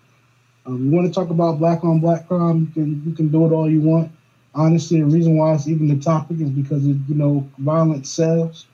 [0.64, 2.60] Um, you want to talk about black on black crime?
[2.60, 4.12] You can you can do it all you want.
[4.54, 8.66] Honestly, the reason why it's even the topic is because it, you know violence sells.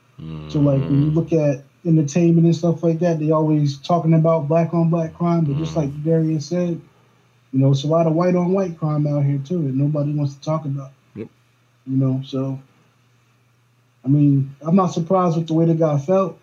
[0.49, 4.49] So like when you look at entertainment and stuff like that, they always talking about
[4.49, 6.81] black on black crime, but just like Darius said,
[7.53, 10.11] you know, it's a lot of white on white crime out here too that nobody
[10.13, 10.91] wants to talk about.
[11.15, 11.29] Yep.
[11.87, 12.59] You know, so
[14.03, 16.37] I mean, I'm not surprised with the way the guy felt.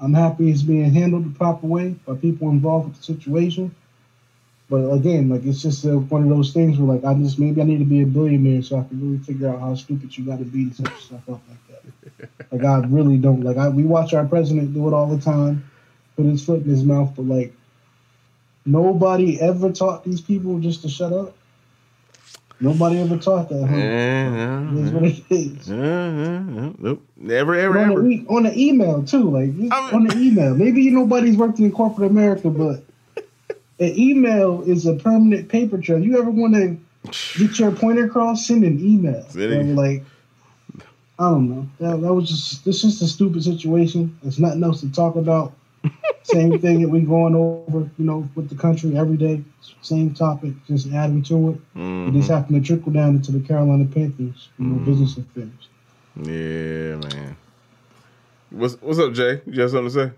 [0.00, 3.74] I'm happy it's being handled the proper way by people involved with the situation.
[4.70, 7.60] But again, like it's just uh, one of those things where like I just maybe
[7.60, 10.24] I need to be a billionaire so I can really figure out how stupid you
[10.24, 11.82] got to be to set yourself up like
[12.18, 12.28] that.
[12.52, 15.68] like I really don't like I we watch our president do it all the time,
[16.16, 17.52] put his foot in his mouth, but like
[18.64, 21.36] nobody ever taught these people just to shut up.
[22.62, 23.66] Nobody ever taught that.
[23.66, 23.74] Huh?
[23.74, 24.78] Uh-huh.
[24.78, 25.70] It is what it is.
[25.70, 25.82] Uh-huh.
[25.82, 26.72] Uh-huh.
[26.78, 27.06] Nope.
[27.16, 28.02] Never, ever, on, ever.
[28.02, 30.54] the e- on the email too, like I'm- on the email.
[30.54, 32.84] Maybe nobody's working in corporate America, but
[33.78, 35.98] an email is a permanent paper trail.
[35.98, 36.76] You ever want to
[37.38, 38.46] get your point across?
[38.46, 39.24] Send an email.
[39.74, 40.04] Like,
[41.18, 41.68] I don't know.
[41.80, 44.18] That, that was just this just a stupid situation.
[44.22, 45.54] There's nothing else to talk about.
[46.22, 49.42] Same thing that we going over, you know, with the country every day.
[49.82, 51.54] Same topic, just adding to it.
[51.74, 52.12] It Mhm.
[52.12, 54.84] just happened to trickle down into the Carolina Panthers, you know, Mm-hmm.
[54.84, 55.68] business affairs.
[56.22, 57.36] Yeah, man.
[58.50, 59.40] What's What's up, Jay?
[59.46, 60.10] You got something to say?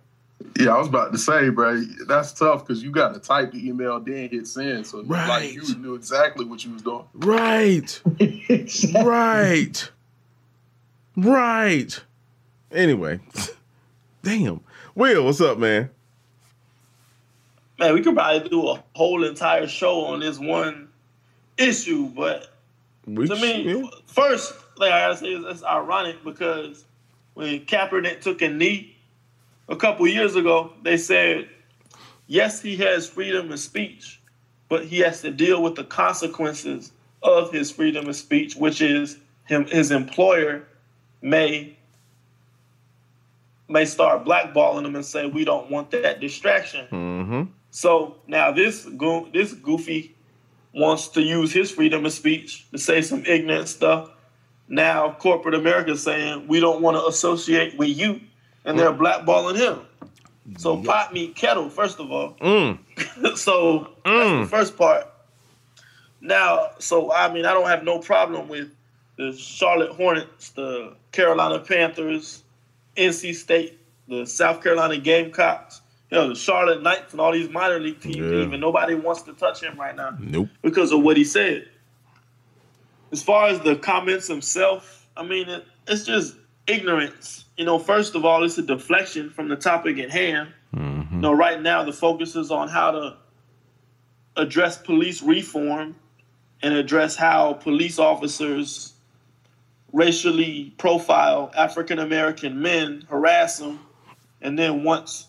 [0.64, 3.66] Yeah, I was about to say, bro, that's tough because you got to type the
[3.68, 4.86] email then hit send.
[4.86, 5.28] So Right.
[5.28, 7.04] like you knew exactly what you was doing.
[7.14, 8.02] Right.
[8.48, 9.08] Exactly.
[9.08, 9.90] Right.
[11.16, 12.00] Right.
[12.72, 13.20] Anyway,
[14.22, 14.60] damn.
[14.94, 15.90] Will, what's up, man?
[17.78, 20.88] Man, we could probably do a whole entire show on this one
[21.58, 22.52] issue, but
[23.06, 23.88] We to me, yeah.
[24.06, 26.84] first thing I gotta say is it's ironic because
[27.34, 28.96] when Kaepernick took a knee
[29.68, 31.48] a couple years ago, they said,
[32.26, 34.20] yes, he has freedom of speech,
[34.68, 39.18] but he has to deal with the consequences of his freedom of speech, which is
[39.46, 40.64] him his employer
[41.20, 41.76] may
[43.72, 46.86] may start blackballing him and say we don't want that distraction.
[46.90, 47.42] Mm-hmm.
[47.70, 50.14] So now this go- this goofy
[50.74, 54.10] wants to use his freedom of speech to say some ignorant stuff.
[54.68, 58.20] Now corporate America is saying we don't want to associate with you,
[58.64, 59.80] and they're blackballing him.
[60.58, 62.34] So pot meet kettle, first of all.
[62.40, 62.78] Mm.
[63.36, 64.40] so Mm.
[64.40, 65.06] that's the first part.
[66.20, 68.70] Now, so I mean, I don't have no problem with
[69.16, 72.42] the Charlotte Hornets, the Carolina Panthers,
[72.96, 73.78] NC State,
[74.08, 78.16] the South Carolina Gamecocks, you know, the Charlotte Knights, and all these minor league teams.
[78.16, 78.42] Yeah.
[78.46, 80.48] Even nobody wants to touch him right now Nope.
[80.62, 81.68] because of what he said.
[83.10, 87.44] As far as the comments himself, I mean, it, it's just ignorance.
[87.56, 90.50] You know, first of all, it's a deflection from the topic at hand.
[90.74, 91.16] Mm-hmm.
[91.16, 93.16] You know, right now the focus is on how to
[94.36, 95.94] address police reform
[96.62, 98.91] and address how police officers
[99.92, 103.80] racially profile African American men, harass them,
[104.40, 105.26] and then once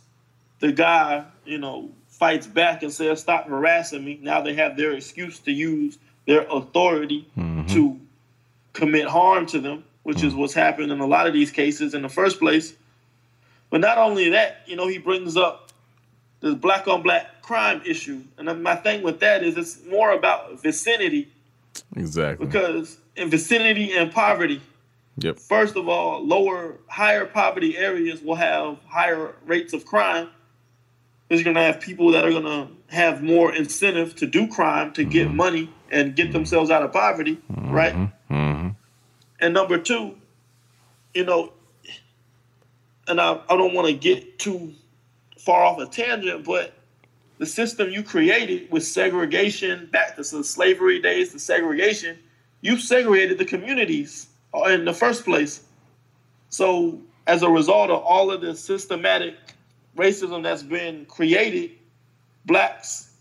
[0.59, 4.93] the guy, you know, fights back and says, "Stop harassing me," now they have their
[4.93, 7.67] excuse to use their authority mm-hmm.
[7.67, 7.99] to
[8.73, 10.37] commit harm to them, which is mm.
[10.37, 12.73] what's happened in a lot of these cases in the first place.
[13.69, 15.71] But not only that, you know, he brings up
[16.41, 18.23] the black on black crime issue.
[18.37, 21.29] And my thing with that is it's more about vicinity
[21.95, 22.45] Exactly.
[22.45, 24.61] because in vicinity and poverty,
[25.17, 25.39] Yep.
[25.39, 30.29] first of all, lower, higher poverty areas will have higher rates of crime.
[31.27, 34.47] Because you're going to have people that are going to have more incentive to do
[34.47, 35.37] crime to get mm-hmm.
[35.37, 36.33] money and get mm-hmm.
[36.33, 37.71] themselves out of poverty, mm-hmm.
[37.71, 37.93] right?
[37.93, 38.69] Mm-hmm.
[39.39, 40.15] And number two,
[41.13, 41.53] you know,
[43.07, 44.73] and I, I don't want to get too
[45.37, 46.73] far off a tangent, but
[47.37, 52.17] the system you created with segregation back to the slavery days, the segregation,
[52.63, 54.27] you segregated the communities
[54.67, 55.65] in the first place.
[56.49, 59.35] So as a result of all of the systematic
[59.97, 61.71] racism that's been created,
[62.45, 63.11] blacks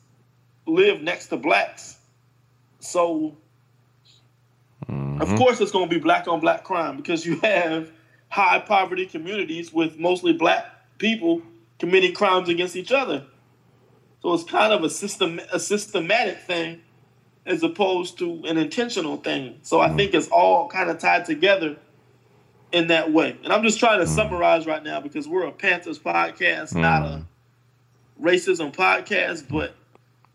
[0.66, 1.98] live next to blacks.
[2.80, 3.36] So
[4.88, 5.22] Mm-hmm.
[5.22, 7.90] of course it's going to be black on black crime because you have
[8.28, 10.66] high poverty communities with mostly black
[10.98, 11.40] people
[11.78, 13.24] committing crimes against each other.
[14.22, 16.82] So it's kind of a system a systematic thing
[17.44, 19.58] as opposed to an intentional thing.
[19.62, 19.96] So I mm-hmm.
[19.96, 21.76] think it's all kind of tied together
[22.70, 23.36] in that way.
[23.44, 24.14] And I'm just trying to mm-hmm.
[24.14, 28.26] summarize right now because we're a Panthers podcast, not a mm-hmm.
[28.26, 29.74] racism podcast, but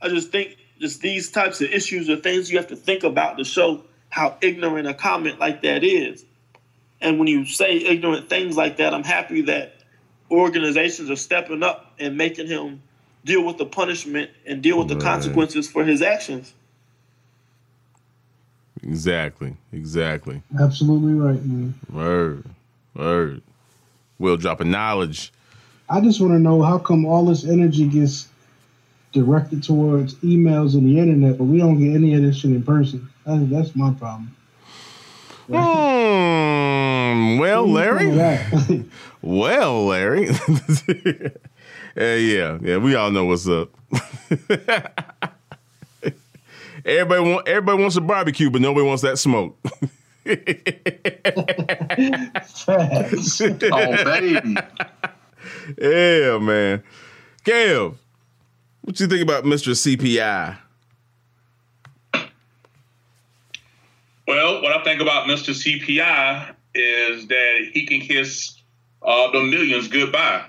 [0.02, 3.38] I just think just these types of issues are things you have to think about
[3.38, 6.24] to show how ignorant a comment like that is.
[7.02, 9.76] And when you say ignorant things like that, I'm happy that
[10.30, 12.82] organizations are stepping up and making him
[13.26, 15.04] deal with the punishment and deal with the Right.
[15.04, 16.54] consequences for his actions.
[18.84, 19.56] Exactly.
[19.74, 20.42] Exactly.
[20.60, 21.74] Absolutely right, man.
[21.92, 22.46] Word.
[22.94, 23.42] Word.
[24.20, 25.32] Will dropping knowledge.
[25.90, 28.28] I just want to know how come all this energy gets
[29.14, 32.64] directed towards emails and the internet, but we don't get any of this shit in
[32.64, 33.10] person.
[33.26, 34.36] That's, that's my problem.
[35.48, 37.40] Hmm.
[37.40, 38.86] Well, Larry.
[39.24, 40.28] Well, Larry.
[41.98, 42.78] yeah, yeah, yeah.
[42.78, 43.72] We all know what's up.
[46.88, 49.58] everybody want everybody wants a barbecue, but nobody wants that smoke.
[53.72, 54.56] Oh baby,
[55.82, 56.84] yeah, man.
[57.46, 57.96] Kev,
[58.82, 59.72] what you think about Mr.
[59.72, 60.58] CPI?
[64.28, 65.54] Well, what I think about Mr.
[65.54, 68.62] CPI is that he can kiss
[69.02, 70.46] uh, the millions goodbye.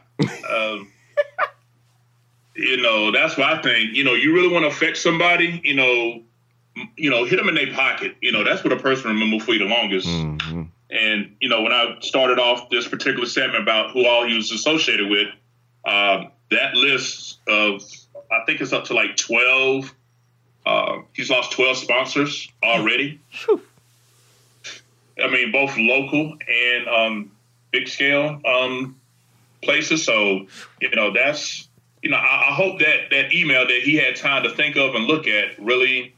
[0.51, 0.91] um,
[2.57, 3.95] you know, that's what I think.
[3.95, 5.61] You know, you really want to affect somebody.
[5.63, 6.25] You know, m-
[6.97, 8.17] you know, hit them in their pocket.
[8.21, 10.09] You know, that's what a person remember for you the longest.
[10.09, 10.63] Mm-hmm.
[10.91, 14.51] And you know, when I started off this particular segment about who all he was
[14.51, 15.29] associated with,
[15.85, 17.83] uh, that list of
[18.31, 19.95] I think it's up to like twelve.
[20.65, 23.21] Uh, he's lost twelve sponsors already.
[25.23, 27.33] I mean, both local and um,
[27.71, 28.97] big scale um,
[29.63, 30.05] places.
[30.05, 30.47] So
[30.81, 31.69] you know, that's
[32.03, 34.95] you know, I, I hope that that email that he had time to think of
[34.95, 36.15] and look at really,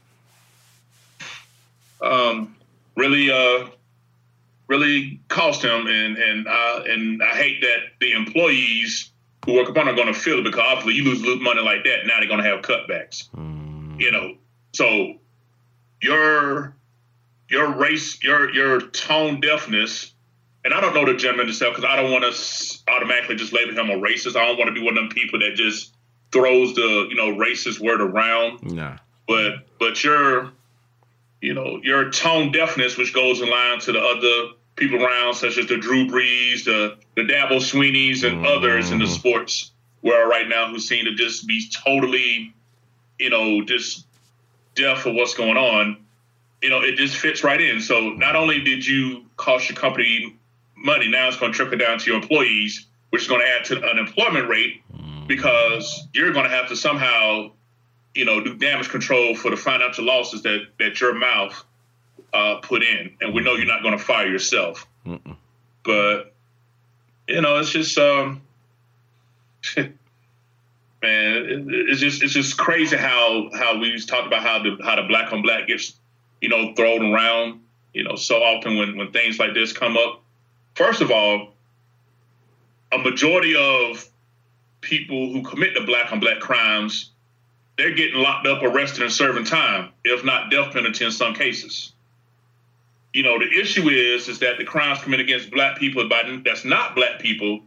[2.01, 2.55] um,
[2.95, 3.67] really, uh,
[4.67, 5.87] really cost him.
[5.87, 9.11] And and uh, and I hate that the employees
[9.45, 12.05] who work upon are going to feel it because obviously you lose money like that.
[12.05, 13.27] Now they're going to have cutbacks.
[13.99, 14.35] You know,
[14.73, 15.15] so
[16.01, 16.75] your
[17.49, 20.13] your race, your your tone deafness,
[20.63, 23.73] and I don't know the gentleman himself because I don't want to automatically just label
[23.73, 24.35] him a racist.
[24.35, 25.95] I don't want to be one of them people that just
[26.31, 28.63] throws the you know racist word around.
[28.63, 28.97] Nah.
[29.27, 30.51] But but your
[31.41, 35.57] you know your tone deafness, which goes in line to the other people around, such
[35.57, 38.45] as the Drew Brees, the the Dabo Sweeneys, and mm-hmm.
[38.45, 39.71] others in the sports
[40.01, 42.53] world right now, who seem to just be totally
[43.19, 44.05] you know just
[44.75, 45.97] deaf for what's going on.
[46.61, 47.81] You know, it just fits right in.
[47.81, 50.37] So not only did you cost your company
[50.75, 53.65] money, now it's going to trickle down to your employees, which is going to add
[53.65, 55.27] to the unemployment rate mm-hmm.
[55.27, 57.51] because you're going to have to somehow,
[58.15, 61.63] you know, do damage control for the financial losses that that your mouth
[62.33, 63.15] uh, put in.
[63.21, 64.87] And we know you're not going to fire yourself,
[65.83, 66.33] but
[67.27, 68.41] you know, it's just um,
[69.77, 69.91] man,
[71.01, 75.03] it, it's just it's just crazy how how we talked about how the how the
[75.03, 75.95] black on black gets
[76.41, 77.61] you know, thrown around,
[77.93, 80.21] you know, so often when, when things like this come up.
[80.75, 81.53] First of all,
[82.91, 84.09] a majority of
[84.81, 87.10] people who commit the black on black crimes,
[87.81, 91.93] they're getting locked up, arrested, and serving time, if not death penalty in some cases.
[93.11, 96.63] You know, the issue is is that the crimes committed against black people by that's
[96.63, 97.61] not black people,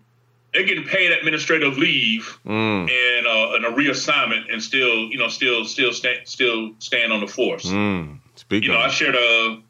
[0.53, 2.89] they're getting paid administrative leave Mm.
[2.89, 7.21] and uh, and a reassignment and still, you know, still still sta- still stand on
[7.21, 8.21] the force Mm.
[8.37, 9.61] Speak you know, I shared a,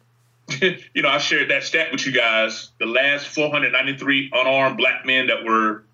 [0.95, 2.71] you know, I shared that stat with you guys.
[2.79, 5.85] The last 493 unarmed black men that were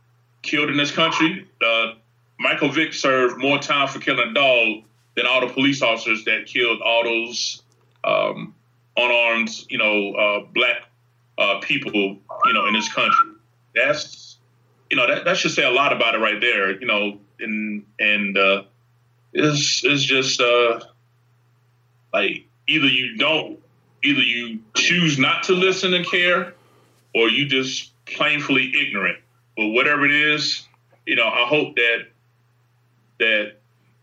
[0.42, 1.92] killed in this country, uh,
[2.41, 4.82] Michael Vick served more time for killing a dog
[5.14, 7.62] than all the police officers that killed all those
[8.03, 8.55] um,
[8.97, 10.88] unarmed, you know, uh, black
[11.38, 13.28] uh, people, you know, in this country.
[13.76, 14.38] That's,
[14.91, 17.84] you know, that, that should say a lot about it right there, you know, and
[18.01, 18.62] and uh,
[19.32, 20.41] it's it's just.
[20.41, 20.80] Uh,
[22.12, 23.59] like either you don't,
[24.03, 26.55] either you choose not to listen and care,
[27.14, 29.18] or you just plainly ignorant.
[29.57, 30.66] But whatever it is,
[31.07, 32.07] you know, I hope that
[33.21, 33.53] that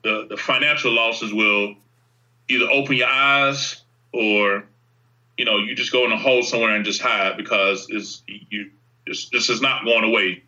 [0.03, 1.75] the the financial losses will
[2.47, 4.63] either open your eyes or
[5.37, 8.71] you know you just go in a hole somewhere and just hide because it's you
[9.05, 10.43] this, is not going away.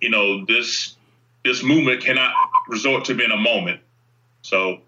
[0.00, 0.96] You know this
[1.44, 2.32] this movement cannot
[2.68, 3.80] resort to being a moment.
[4.42, 4.80] So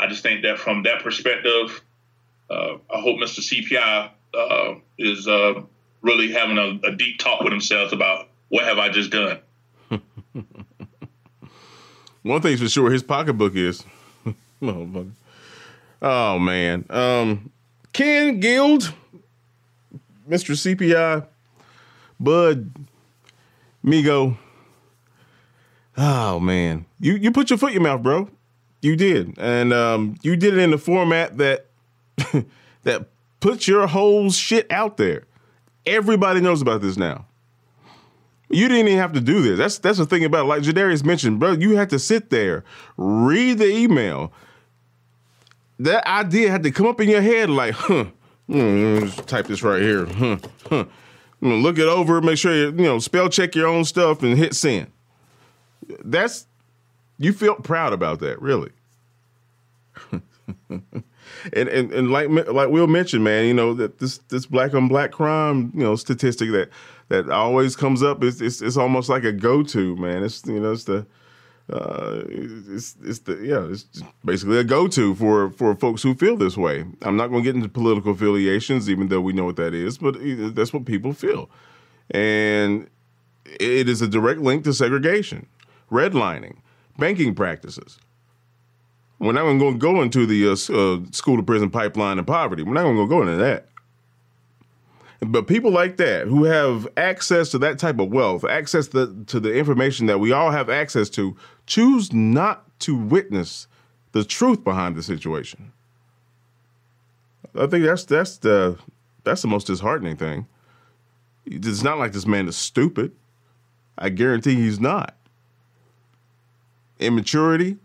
[0.00, 1.82] I just think that from that perspective,
[2.50, 3.40] uh, I hope Mr.
[3.40, 5.62] CPI uh, is uh,
[6.02, 9.40] really having a, a, deep talk with himself about what have I just done.
[12.28, 13.82] One thing's for sure, his pocketbook is.
[16.02, 17.50] oh man, um,
[17.94, 18.80] Ken Gill,
[20.28, 20.52] Mr.
[20.52, 21.26] CPI,
[22.20, 22.70] Bud,
[23.82, 24.36] Migo.
[25.96, 28.28] Oh man, you you put your foot in your mouth, bro.
[28.82, 31.64] You did, and um, you did it in the format that
[32.82, 33.08] that
[33.40, 35.22] puts your whole shit out there.
[35.86, 37.24] Everybody knows about this now.
[38.50, 39.58] You didn't even have to do this.
[39.58, 40.48] That's that's the thing about it.
[40.48, 41.52] like Jadarius mentioned, bro.
[41.52, 42.64] You had to sit there,
[42.96, 44.32] read the email.
[45.78, 48.06] That idea had to come up in your head, like, huh.
[48.48, 50.06] Mm, type this right here.
[50.06, 50.38] Huh,
[50.68, 50.84] huh.
[51.40, 54.54] Look it over, make sure you you know spell check your own stuff, and hit
[54.54, 54.90] send.
[56.02, 56.46] That's
[57.18, 58.70] you felt proud about that, really.
[60.70, 60.82] and,
[61.52, 65.12] and and like like Will mentioned, man, you know that this this black on black
[65.12, 66.70] crime, you know, statistic that
[67.08, 70.22] that always comes up is it's, it's almost like a go to, man.
[70.22, 71.06] It's you know it's the
[71.70, 73.84] uh, it's it's the yeah it's
[74.24, 76.84] basically a go to for for folks who feel this way.
[77.02, 79.98] I'm not going to get into political affiliations, even though we know what that is,
[79.98, 80.16] but
[80.54, 81.50] that's what people feel,
[82.10, 82.88] and
[83.44, 85.46] it is a direct link to segregation,
[85.90, 86.58] redlining
[86.98, 87.98] banking practices.
[89.18, 92.62] We're not going to go into the uh, uh, school to prison pipeline and poverty.
[92.62, 93.68] We're not going to go into that.
[95.20, 99.40] But people like that who have access to that type of wealth, access to, to
[99.40, 103.66] the information that we all have access to, choose not to witness
[104.12, 105.72] the truth behind the situation.
[107.54, 108.78] I think that's that's the
[109.24, 110.46] that's the most disheartening thing.
[111.44, 113.12] It's not like this man is stupid.
[113.96, 115.16] I guarantee he's not
[116.98, 117.78] immaturity,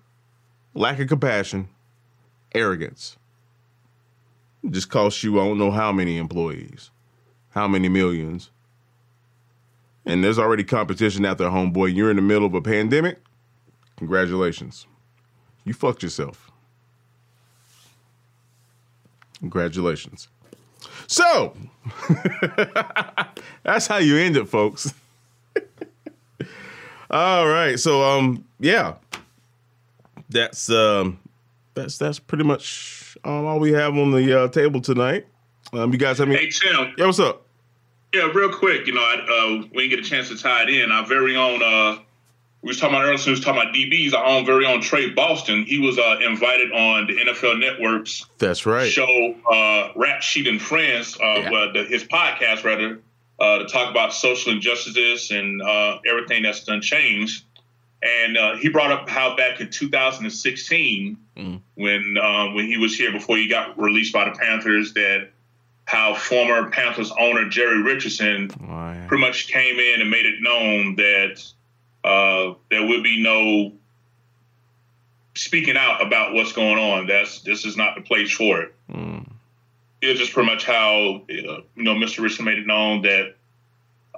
[0.73, 1.69] lack of compassion,
[2.53, 3.17] arrogance.
[4.63, 6.89] It just costs you I don't know how many employees,
[7.53, 8.49] how many millions.
[10.05, 11.95] And there's already competition out there, homeboy.
[11.95, 13.19] You're in the middle of a pandemic.
[13.97, 14.85] Congratulations.
[15.63, 16.51] You fucked yourself.
[19.39, 20.27] Congratulations.
[21.07, 21.55] So,
[23.63, 24.93] that's how you end it, folks.
[27.11, 27.79] All right.
[27.79, 28.95] So, um, yeah,
[30.29, 31.19] that's um,
[31.75, 35.27] that's that's pretty much um, all we have on the uh, table tonight.
[35.73, 36.37] Um, you guys have any?
[36.37, 36.93] Hey Tim.
[36.97, 37.47] Yeah, what's up?
[38.13, 38.85] Yeah, real quick.
[38.85, 40.91] You know, I, uh, we didn't get a chance to tie it in.
[40.91, 41.63] Our very own.
[41.63, 41.99] Uh,
[42.61, 43.17] we was talking about earlier.
[43.17, 44.13] So we was talking about DBs.
[44.13, 45.63] Our own very own Tre Boston.
[45.63, 48.25] He was uh, invited on the NFL Network's.
[48.37, 48.89] That's right.
[48.89, 51.17] Show uh, Rap Sheet and Friends.
[51.17, 51.51] Uh, yeah.
[51.51, 53.01] well, the, his podcast rather.
[53.39, 57.43] Uh, to talk about social injustices and uh, everything that's done changed.
[58.01, 61.61] And uh, he brought up how back in 2016, mm.
[61.73, 65.29] when um, when he was here before he got released by the Panthers, that
[65.85, 69.05] how former Panthers owner Jerry Richardson oh, yeah.
[69.07, 71.43] pretty much came in and made it known that
[72.03, 73.73] uh, there would be no
[75.35, 77.07] speaking out about what's going on.
[77.07, 78.75] That's this is not the place for it.
[78.91, 79.29] Mm.
[80.01, 82.19] It's just pretty much how uh, you know Mr.
[82.19, 83.35] Richardson made it known that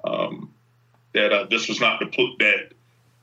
[0.03, 0.53] um,
[1.13, 2.05] that uh, this was not the
[2.39, 2.74] that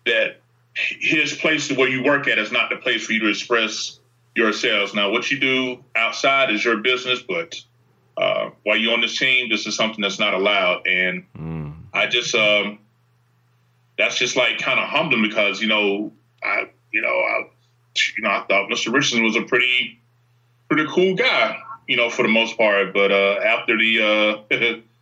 [0.06, 0.36] that
[0.74, 4.00] his place where you work at is not the place for you to express
[4.34, 4.94] yourselves.
[4.94, 7.60] Now, what you do outside is your business, but
[8.16, 10.86] uh, while you're on this team, this is something that's not allowed.
[10.86, 11.74] And mm.
[11.92, 12.78] I just, um,
[13.98, 17.48] that's just like kind of humbling because you know, I, you know, I,
[18.16, 18.92] you know, I thought Mr.
[18.92, 20.00] Richardson was a pretty,
[20.68, 22.92] pretty cool guy, you know, for the most part.
[22.92, 24.82] But uh, after the uh,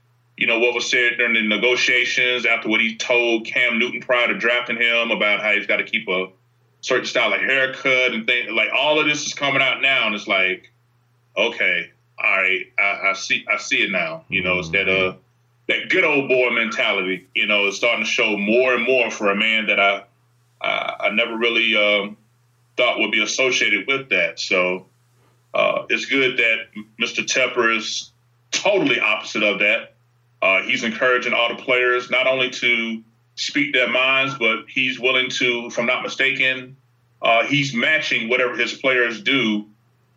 [0.40, 4.28] you know, what was said during the negotiations after what he told Cam Newton prior
[4.28, 6.28] to drafting him about how he's got to keep a
[6.80, 8.50] certain style of haircut and things.
[8.50, 10.72] Like all of this is coming out now, and it's like,
[11.36, 11.90] okay,
[12.22, 14.24] all right, I, I see, I see it now.
[14.28, 15.14] You know, it's that uh,
[15.68, 17.26] that good old boy mentality.
[17.34, 20.04] You know, is starting to show more and more for a man that I,
[20.60, 22.16] I, I never really um,
[22.76, 24.38] thought would be associated with that.
[24.38, 24.86] So
[25.54, 27.24] uh, it's good that Mr.
[27.24, 28.12] Tepper is
[28.50, 29.94] totally opposite of that.
[30.42, 33.02] Uh, he's encouraging all the players not only to
[33.36, 36.76] speak their minds, but he's willing to, if I'm not mistaken,
[37.22, 39.66] uh, he's matching whatever his players do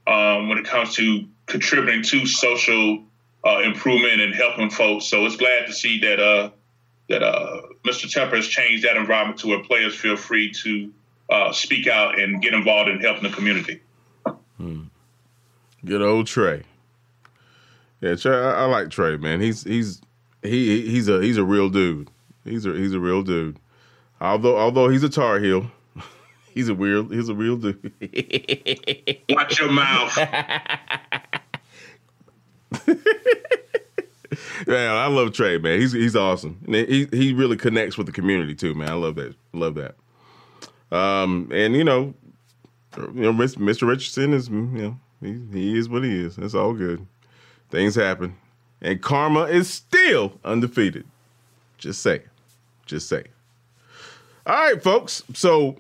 [0.07, 3.03] um, when it comes to contributing to social
[3.45, 5.05] uh, improvement and helping folks.
[5.05, 6.49] So it's glad to see that uh,
[7.09, 8.05] that uh, Mr.
[8.05, 10.91] Tepper has changed that environment to where players feel free to
[11.29, 13.81] uh, speak out and get involved in helping the community.
[14.57, 14.83] Hmm.
[15.85, 16.63] Good old Tre.
[18.01, 19.41] Yeah, Tre, I, I, like Tre, man.
[19.41, 20.01] He's he's
[20.41, 22.09] he he's a he's a real dude.
[22.45, 23.57] He's a he's a real dude.
[24.21, 25.69] Although although he's a Tar Heel,
[26.53, 27.91] he's a real he's a real dude.
[29.29, 30.17] Watch your mouth.
[34.67, 35.79] man, I love Tre, man.
[35.79, 36.59] He's he's awesome.
[36.67, 38.89] And he he really connects with the community too, man.
[38.89, 39.35] I love that.
[39.53, 39.95] Love that.
[40.95, 42.13] Um, and you know,
[42.97, 43.87] you know, Mr.
[43.87, 46.35] Richardson is you know he he is what he is.
[46.35, 47.05] That's all good.
[47.69, 48.35] Things happen,
[48.81, 51.05] and karma is still undefeated.
[51.77, 52.21] Just say,
[52.85, 53.23] just say.
[54.45, 55.23] All right, folks.
[55.33, 55.77] So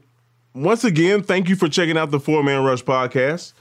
[0.53, 3.53] once again, thank you for checking out the Four Man Rush podcast.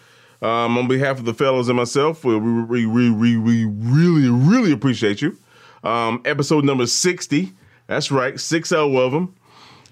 [0.43, 4.72] Um, on behalf of the fellows and myself, we, we, we, we, we really, really
[4.72, 5.38] appreciate you.
[5.84, 7.53] Um, episode number 60.
[7.86, 9.34] That's right, 60 of them.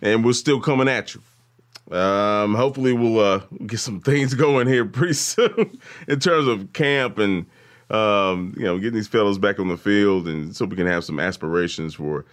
[0.03, 1.97] And we're still coming at you.
[1.97, 5.79] Um, hopefully, we'll uh, get some things going here pretty soon
[6.09, 7.47] in terms of camp and,
[7.91, 11.05] um, you know, getting these fellows back on the field and so we can have
[11.05, 12.25] some aspirations for,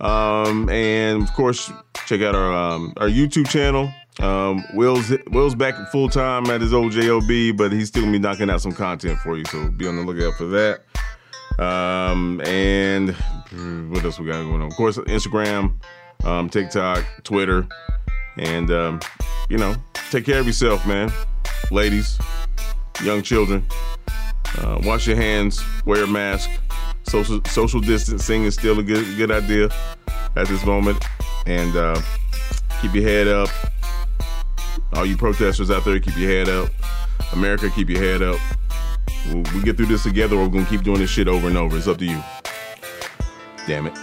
[0.00, 1.70] Um, and of course,
[2.06, 3.92] check out our um, our YouTube channel.
[4.20, 7.22] Um, Will's Will's back full time at his old job,
[7.56, 9.44] but he's still gonna be knocking out some content for you.
[9.46, 10.82] So be on the lookout for that.
[11.58, 13.10] Um, and
[13.90, 14.68] what else we got going on?
[14.68, 15.74] Of course, Instagram,
[16.24, 17.66] um, TikTok, Twitter.
[18.38, 19.00] And, um,
[19.50, 19.74] you know,
[20.10, 21.12] take care of yourself, man.
[21.70, 22.18] Ladies,
[23.02, 23.64] young children,
[24.58, 26.50] uh, wash your hands, wear a mask.
[27.04, 29.68] Social social distancing is still a good good idea
[30.36, 31.04] at this moment.
[31.46, 32.00] And uh,
[32.80, 33.48] keep your head up.
[34.94, 36.70] All you protesters out there, keep your head up.
[37.32, 38.38] America, keep your head up.
[39.28, 41.56] We'll, we get through this together, or we're gonna keep doing this shit over and
[41.56, 41.76] over.
[41.76, 42.22] It's up to you.
[43.66, 43.94] Damn it.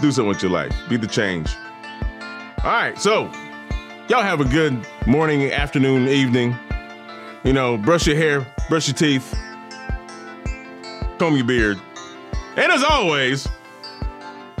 [0.00, 0.72] do something with your life.
[0.88, 1.50] Be the change.
[2.62, 3.24] All right, so
[4.08, 6.54] y'all have a good morning, afternoon, evening.
[7.42, 9.34] You know, brush your hair, brush your teeth,
[11.18, 11.80] comb your beard,
[12.56, 13.48] and as always,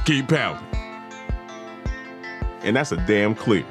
[0.06, 0.69] keep pounding.
[2.62, 3.64] And that's a damn clear.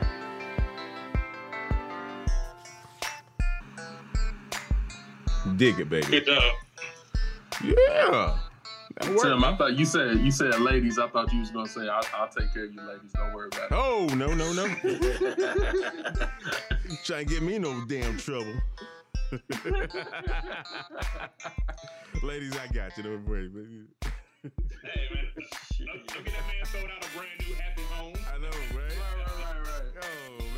[5.55, 6.23] Dig it, baby.
[6.29, 6.41] Uh,
[7.63, 8.39] yeah.
[9.01, 10.97] Tim, I thought you said you said ladies.
[10.99, 13.13] I thought you was gonna say I'll, I'll take care of you, ladies.
[13.13, 13.73] Don't worry about it.
[13.75, 14.67] Oh no no no!
[17.05, 18.53] Trying to get me no damn trouble.
[22.23, 23.03] ladies, I got you.
[23.03, 23.49] Don't worry.
[24.43, 24.49] Hey
[25.13, 25.25] man,
[25.85, 28.13] don't, don't that man sold out a brand new happy home.
[28.33, 28.75] I know, right?
[28.75, 30.03] Right, right, right, right.
[30.39, 30.48] Oh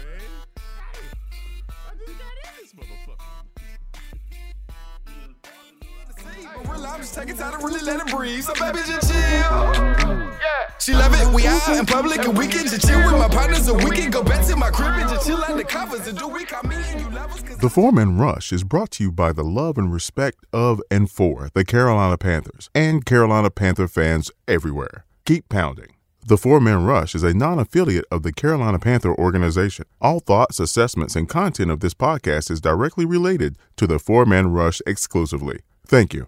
[6.69, 8.43] Really, I'm just taking time to really let it breathe.
[8.43, 9.19] So baby, just chill.
[9.19, 10.71] Yeah.
[10.79, 11.33] She love it.
[11.33, 14.09] We out in public and we can just chill with my partners and we can
[14.09, 16.75] go back to my crib and just chill under covers and do we call me
[16.75, 17.41] and you lovers.
[17.57, 21.09] The Four Man Rush is brought to you by the love and respect of and
[21.09, 25.05] for the Carolina Panthers and Carolina Panther fans everywhere.
[25.25, 25.93] Keep pounding.
[26.25, 29.85] The Four Man Rush is a non affiliate of the Carolina Panther organization.
[29.99, 34.51] All thoughts, assessments, and content of this podcast is directly related to the Four Man
[34.51, 35.59] Rush exclusively.
[35.85, 36.27] Thank you.